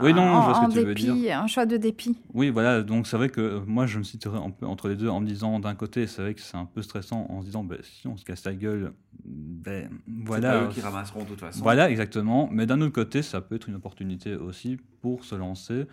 Oui, 0.00 0.12
non, 0.12 0.22
en, 0.22 0.40
je 0.42 0.46
vois 0.46 0.54
ce 0.54 0.60
que 0.74 0.80
veux 0.84 1.32
Un 1.32 1.46
choix 1.46 1.64
de 1.66 1.76
dépit. 1.76 2.18
Oui, 2.34 2.50
voilà, 2.50 2.82
donc 2.82 3.06
c'est 3.06 3.16
vrai 3.16 3.30
que 3.30 3.40
euh, 3.40 3.60
moi 3.66 3.86
je 3.86 3.98
me 3.98 4.04
situerais 4.04 4.38
un 4.38 4.50
peu 4.50 4.66
entre 4.66 4.88
les 4.88 4.94
deux 4.96 5.08
en 5.08 5.20
me 5.20 5.26
disant 5.26 5.58
d'un 5.58 5.74
côté, 5.74 6.06
c'est 6.06 6.20
vrai 6.22 6.34
que 6.34 6.40
c'est 6.40 6.56
un 6.56 6.66
peu 6.66 6.82
stressant 6.82 7.26
en 7.30 7.40
se 7.40 7.46
disant, 7.46 7.64
ben, 7.64 7.78
si 7.82 8.06
on 8.06 8.16
se 8.16 8.24
casse 8.24 8.44
la 8.44 8.54
gueule, 8.54 8.92
ben 9.24 9.88
C'est 9.90 10.12
voilà. 10.26 10.50
pas 10.52 10.64
eux 10.64 10.68
qui 10.68 10.80
ramasseront 10.80 11.24
de 11.24 11.28
toute 11.30 11.40
façon. 11.40 11.62
Voilà, 11.62 11.90
exactement. 11.90 12.48
Mais 12.52 12.66
d'un 12.66 12.80
autre 12.82 12.92
côté, 12.92 13.22
ça 13.22 13.40
peut 13.40 13.54
être 13.56 13.68
une 13.68 13.76
opportunité 13.76 14.34
aussi 14.36 14.78
pour 15.00 15.24
se 15.24 15.34
lancer. 15.34 15.86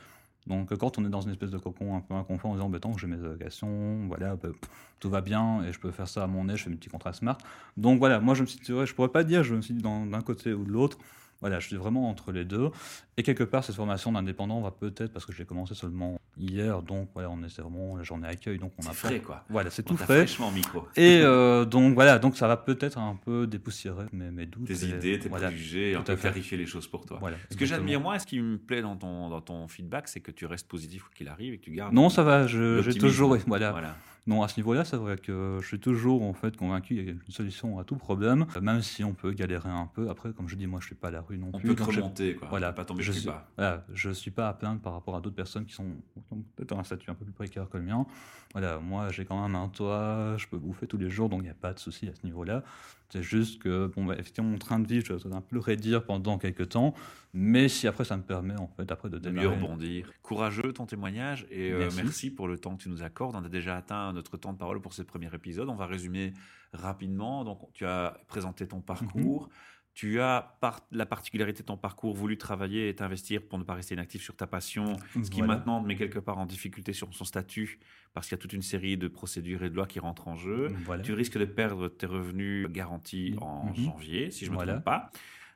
Donc 0.47 0.71
euh, 0.71 0.75
quand 0.75 0.99
on 0.99 1.05
est 1.05 1.09
dans 1.09 1.21
une 1.21 1.31
espèce 1.31 1.49
de 1.49 1.57
cocon 1.57 1.95
un 1.95 2.01
peu 2.01 2.13
inconfort 2.13 2.51
en 2.51 2.55
disant, 2.55 2.69
ben, 2.69 2.79
tant 2.79 2.91
que 2.93 2.99
j'ai 2.99 3.07
mes 3.07 3.15
allocations, 3.23 4.05
voilà, 4.07 4.35
pff, 4.35 4.51
tout 4.99 5.09
va 5.09 5.21
bien 5.21 5.63
et 5.63 5.71
je 5.73 5.79
peux 5.79 5.91
faire 5.91 6.07
ça 6.07 6.23
à 6.23 6.27
mon 6.27 6.47
âge, 6.49 6.59
je 6.59 6.63
fais 6.65 6.69
mes 6.69 6.75
petits 6.75 6.89
contrats 6.89 7.13
smart. 7.13 7.37
Donc 7.77 7.97
voilà, 7.99 8.19
moi 8.19 8.35
je 8.35 8.41
me 8.41 8.47
situerais, 8.47 8.85
je 8.85 8.93
pourrais 8.93 9.07
pas 9.09 9.23
dire, 9.23 9.43
je 9.43 9.55
me 9.55 9.61
suis 9.61 9.73
dit 9.73 9.81
dans- 9.81 10.05
d'un 10.05 10.21
côté 10.21 10.53
ou 10.53 10.63
de 10.65 10.69
l'autre. 10.71 10.97
Voilà, 11.41 11.59
je 11.59 11.67
suis 11.67 11.75
vraiment 11.75 12.09
entre 12.09 12.31
les 12.31 12.45
deux. 12.45 12.71
Et 13.17 13.23
quelque 13.23 13.43
part, 13.43 13.63
cette 13.63 13.75
formation 13.75 14.11
d'indépendant 14.11 14.61
va 14.61 14.71
peut-être, 14.71 15.11
parce 15.13 15.25
que 15.25 15.31
j'ai 15.33 15.45
commencé 15.45 15.75
seulement 15.75 16.19
hier, 16.37 16.81
donc 16.81 17.09
voilà, 17.13 17.29
on 17.29 17.41
est 17.43 17.59
vraiment 17.59 17.95
la 17.97 18.03
journée 18.03 18.27
accueil, 18.27 18.57
donc 18.57 18.71
on 18.83 18.87
a 18.89 18.93
frais, 18.93 19.19
pas- 19.19 19.25
quoi. 19.25 19.43
Voilà, 19.49 19.69
c'est 19.69 19.83
tout 19.83 19.95
frais. 19.95 20.05
fraîchement 20.25 20.51
micro. 20.51 20.85
Et 20.95 21.19
euh, 21.23 21.65
donc 21.65 21.93
voilà, 21.93 22.19
donc 22.19 22.35
ça 22.37 22.47
va 22.47 22.57
peut-être 22.57 22.97
un 22.97 23.15
peu 23.15 23.47
dépoussiérer 23.47 24.05
mes, 24.11 24.31
mes 24.31 24.45
doutes. 24.45 24.65
Tes 24.67 24.85
et 24.85 24.89
idées, 24.89 25.19
tes 25.19 25.29
voilà, 25.29 25.47
préjugés, 25.47 25.95
un 25.95 26.01
peu 26.01 26.15
clarifier 26.15 26.57
les 26.57 26.65
choses 26.65 26.87
pour 26.87 27.05
toi. 27.05 27.17
Voilà, 27.19 27.37
Ce 27.51 27.55
que 27.57 27.65
j'admire, 27.65 27.99
moi, 28.01 28.17
ce 28.19 28.25
qui 28.25 28.39
me 28.41 28.57
plaît 28.57 28.81
dans 28.81 28.95
ton, 28.95 29.29
dans 29.29 29.41
ton 29.41 29.67
feedback, 29.67 30.07
c'est 30.07 30.21
que 30.21 30.31
tu 30.31 30.45
restes 30.45 30.67
positif 30.67 31.03
quoi 31.03 31.11
qu'il 31.15 31.27
arrive 31.27 31.53
et 31.53 31.57
que 31.57 31.63
tu 31.63 31.71
gardes. 31.71 31.93
Non, 31.93 32.09
ça 32.09 32.23
va, 32.23 32.47
je- 32.47 32.81
j'ai 32.81 32.93
toujours. 32.97 33.37
Voilà. 33.47 33.71
Voilà. 33.71 33.95
Non, 34.27 34.41
à 34.41 34.47
ce 34.47 34.59
niveau-là, 34.59 34.83
c'est 34.85 34.97
vrai 34.97 35.17
que 35.17 35.59
je 35.61 35.67
suis 35.67 35.79
toujours 35.79 36.23
en 36.23 36.33
fait 36.33 36.57
convaincu 36.57 36.95
qu'il 36.95 37.05
y 37.05 37.09
a 37.09 37.11
une 37.11 37.19
solution 37.29 37.77
à 37.77 37.83
tout 37.83 37.95
problème, 37.95 38.47
même 38.59 38.81
si 38.81 39.03
on 39.03 39.13
peut 39.13 39.31
galérer 39.31 39.69
un 39.69 39.85
peu. 39.85 40.09
Après, 40.09 40.33
comme 40.33 40.49
je 40.49 40.55
dis, 40.55 40.65
moi, 40.65 40.79
je 40.81 40.87
suis 40.87 40.95
pas 40.95 41.09
à 41.09 41.11
la 41.11 41.21
rue 41.21 41.37
non 41.37 41.51
On 41.53 41.59
plus. 41.59 41.69
peut 41.69 41.75
donc 41.75 41.91
j'ai- 41.91 42.01
remonter, 42.01 42.33
quoi. 42.35 42.47
Voilà, 42.49 42.73
Pas 42.73 42.85
tomber 42.85 43.03
je 43.03 43.11
plus 43.11 43.19
suis, 43.21 43.29
bas. 43.29 43.47
voilà, 43.55 43.85
je 43.93 44.09
suis 44.09 44.31
pas 44.31 44.49
à 44.49 44.53
plaindre 44.55 44.81
par 44.81 44.93
rapport 44.93 45.15
à 45.15 45.21
d'autres 45.21 45.35
personnes 45.35 45.65
qui 45.65 45.73
sont, 45.73 45.85
peut-être 46.55 46.75
un 46.75 46.83
statut 46.83 47.11
un 47.11 47.13
peu 47.13 47.23
plus 47.23 47.33
précaire 47.33 47.69
que 47.69 47.77
le 47.77 47.83
mien. 47.83 48.07
Voilà, 48.53 48.79
moi 48.79 49.11
j'ai 49.11 49.25
quand 49.25 49.39
même 49.43 49.55
un 49.55 49.67
toit, 49.69 50.35
je 50.37 50.47
peux 50.47 50.57
bouffer 50.57 50.87
tous 50.87 50.97
les 50.97 51.09
jours, 51.11 51.29
donc 51.29 51.41
il 51.41 51.45
n'y 51.45 51.49
a 51.49 51.53
pas 51.53 51.73
de 51.73 51.79
souci 51.79 52.07
à 52.07 52.15
ce 52.15 52.25
niveau-là. 52.25 52.63
C'est 53.09 53.23
juste 53.23 53.61
que, 53.61 53.87
bon, 53.95 54.05
bah, 54.05 54.15
effectivement, 54.17 54.49
mon 54.49 54.57
train 54.57 54.79
de 54.79 54.87
vie, 54.87 55.01
je 55.01 55.13
dois 55.13 55.35
un 55.35 55.41
peu 55.41 55.55
le 55.55 55.61
réduire 55.61 56.03
pendant 56.03 56.37
quelques 56.37 56.69
temps, 56.69 56.93
mais 57.33 57.69
si 57.69 57.87
après 57.87 58.03
ça 58.03 58.17
me 58.17 58.23
permet 58.23 58.57
en 58.57 58.67
fait 58.67 58.91
après 58.91 59.09
de 59.09 59.19
de 59.19 59.29
mieux 59.29 59.41
démarrer. 59.41 59.61
rebondir. 59.61 60.11
Courageux 60.21 60.73
ton 60.73 60.85
témoignage 60.85 61.45
et 61.51 61.71
euh, 61.71 61.79
merci. 61.79 62.03
Merci. 62.03 62.31
pour 62.31 62.47
le 62.47 62.57
temps 62.57 62.75
que 62.75 62.83
tu 62.83 62.89
nous 62.89 63.03
accordes. 63.03 63.35
On 63.35 63.43
a 63.43 63.49
déjà 63.49 63.75
atteint 63.75 64.11
notre 64.13 64.37
temps 64.37 64.53
de 64.53 64.57
parole 64.57 64.81
pour 64.81 64.93
ce 64.93 65.01
premier 65.01 65.29
épisode. 65.33 65.69
On 65.69 65.75
va 65.75 65.85
résumer 65.85 66.33
rapidement. 66.73 67.43
Donc, 67.43 67.59
tu 67.73 67.85
as 67.85 68.17
présenté 68.27 68.67
ton 68.67 68.81
parcours. 68.81 69.49
Tu 69.95 70.19
as 70.19 70.57
par 70.59 70.81
la 70.91 71.05
particularité 71.05 71.63
de 71.63 71.67
ton 71.67 71.77
parcours 71.77 72.13
voulu 72.13 72.37
travailler 72.37 72.89
et 72.89 72.95
t'investir 72.95 73.41
pour 73.41 73.57
ne 73.57 73.63
pas 73.63 73.75
rester 73.75 73.95
inactif 73.95 74.21
sur 74.21 74.35
ta 74.35 74.45
passion, 74.45 74.97
ce 75.23 75.29
qui 75.31 75.37
Voilà. 75.37 75.55
maintenant 75.55 75.81
te 75.81 75.87
met 75.87 75.95
quelque 75.95 76.19
part 76.19 76.37
en 76.37 76.45
difficulté 76.45 76.91
sur 76.91 77.13
son 77.13 77.23
statut 77.23 77.79
parce 78.13 78.27
qu'il 78.27 78.35
y 78.35 78.39
a 78.39 78.41
toute 78.41 78.51
une 78.51 78.61
série 78.61 78.97
de 78.97 79.07
procédures 79.07 79.63
et 79.63 79.69
de 79.69 79.75
lois 79.75 79.87
qui 79.87 79.99
rentrent 80.01 80.27
en 80.27 80.35
jeu. 80.35 80.67
Voilà. 80.83 81.01
Tu 81.01 81.13
risques 81.13 81.37
de 81.37 81.45
perdre 81.45 81.87
tes 81.87 82.07
revenus 82.07 82.67
garantis 82.69 83.35
en 83.39 83.67
Mhm. 83.67 83.75
janvier, 83.85 84.31
si 84.31 84.43
je 84.43 84.49
ne 84.49 84.55
me 84.55 84.57
Voilà. 84.57 84.73
trompe 84.73 84.83
pas. 84.83 85.11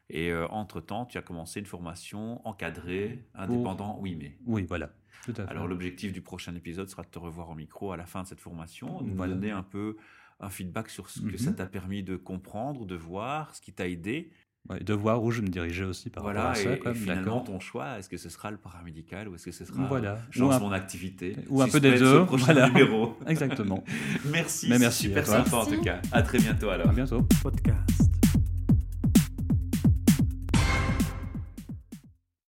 Et 0.09 0.31
euh, 0.31 0.47
entre-temps, 0.47 1.05
tu 1.05 1.17
as 1.17 1.21
commencé 1.21 1.59
une 1.59 1.65
formation 1.65 2.41
encadrée, 2.47 3.25
indépendant, 3.35 3.97
oui, 3.99 4.15
mais. 4.15 4.37
Oui, 4.45 4.63
voilà. 4.63 4.89
Tout 5.25 5.31
à 5.31 5.43
fait. 5.43 5.49
Alors 5.51 5.67
l'objectif 5.67 6.13
du 6.13 6.21
prochain 6.21 6.55
épisode 6.55 6.87
sera 6.89 7.03
de 7.03 7.09
te 7.09 7.19
revoir 7.19 7.49
au 7.49 7.55
micro 7.55 7.91
à 7.91 7.97
la 7.97 8.05
fin 8.05 8.23
de 8.23 8.27
cette 8.27 8.39
formation, 8.39 9.01
de 9.01 9.09
nous 9.09 9.27
donner 9.27 9.51
un 9.51 9.63
peu 9.63 9.97
un 10.39 10.49
feedback 10.49 10.89
sur 10.89 11.09
ce 11.09 11.19
que 11.21 11.31
Mhm. 11.31 11.37
ça 11.37 11.51
t'a 11.53 11.65
permis 11.65 12.03
de 12.03 12.15
comprendre, 12.15 12.85
de 12.85 12.95
voir, 12.95 13.53
ce 13.55 13.61
qui 13.61 13.73
t'a 13.73 13.87
aidé. 13.87 14.31
Ouais, 14.69 14.79
de 14.81 14.93
voir 14.93 15.23
où 15.23 15.31
je 15.31 15.41
me 15.41 15.47
dirigeais 15.47 15.85
aussi 15.85 16.09
par 16.09 16.21
voilà, 16.21 16.49
rapport 16.49 16.59
à 16.59 16.63
ça. 16.83 16.91
et, 16.91 16.93
finalement 16.93 17.39
ton 17.39 17.61
choix, 17.61 17.97
est-ce 17.97 18.09
que 18.09 18.17
ce 18.17 18.27
sera 18.29 18.51
le 18.51 18.57
paramédical 18.57 19.29
ou 19.29 19.35
est-ce 19.35 19.45
que 19.45 19.51
ce 19.53 19.63
sera 19.63 19.85
Voilà. 19.87 20.19
je 20.31 20.41
lance 20.41 20.53
Ou 20.53 20.57
un- 20.57 20.59
mon 20.59 20.71
activité? 20.73 21.37
ou 21.47 21.61
un 21.61 21.69
peu 21.69 21.79
des 21.79 21.97
deux, 21.97 22.19
voilà. 22.23 22.67
numéro. 22.67 23.17
Exactement. 23.27 23.83
merci, 24.25 24.67
Mais 24.67 24.75
c'est 24.75 24.79
merci 24.79 25.03
super 25.03 25.25
sympa 25.25 25.55
en 25.55 25.65
tout 25.65 25.81
cas. 25.81 26.01
À 26.11 26.21
très 26.23 26.39
bientôt 26.39 26.69
alors. 26.69 26.89
À 26.89 26.93
bientôt. 26.93 27.25
Podcast. 27.41 28.08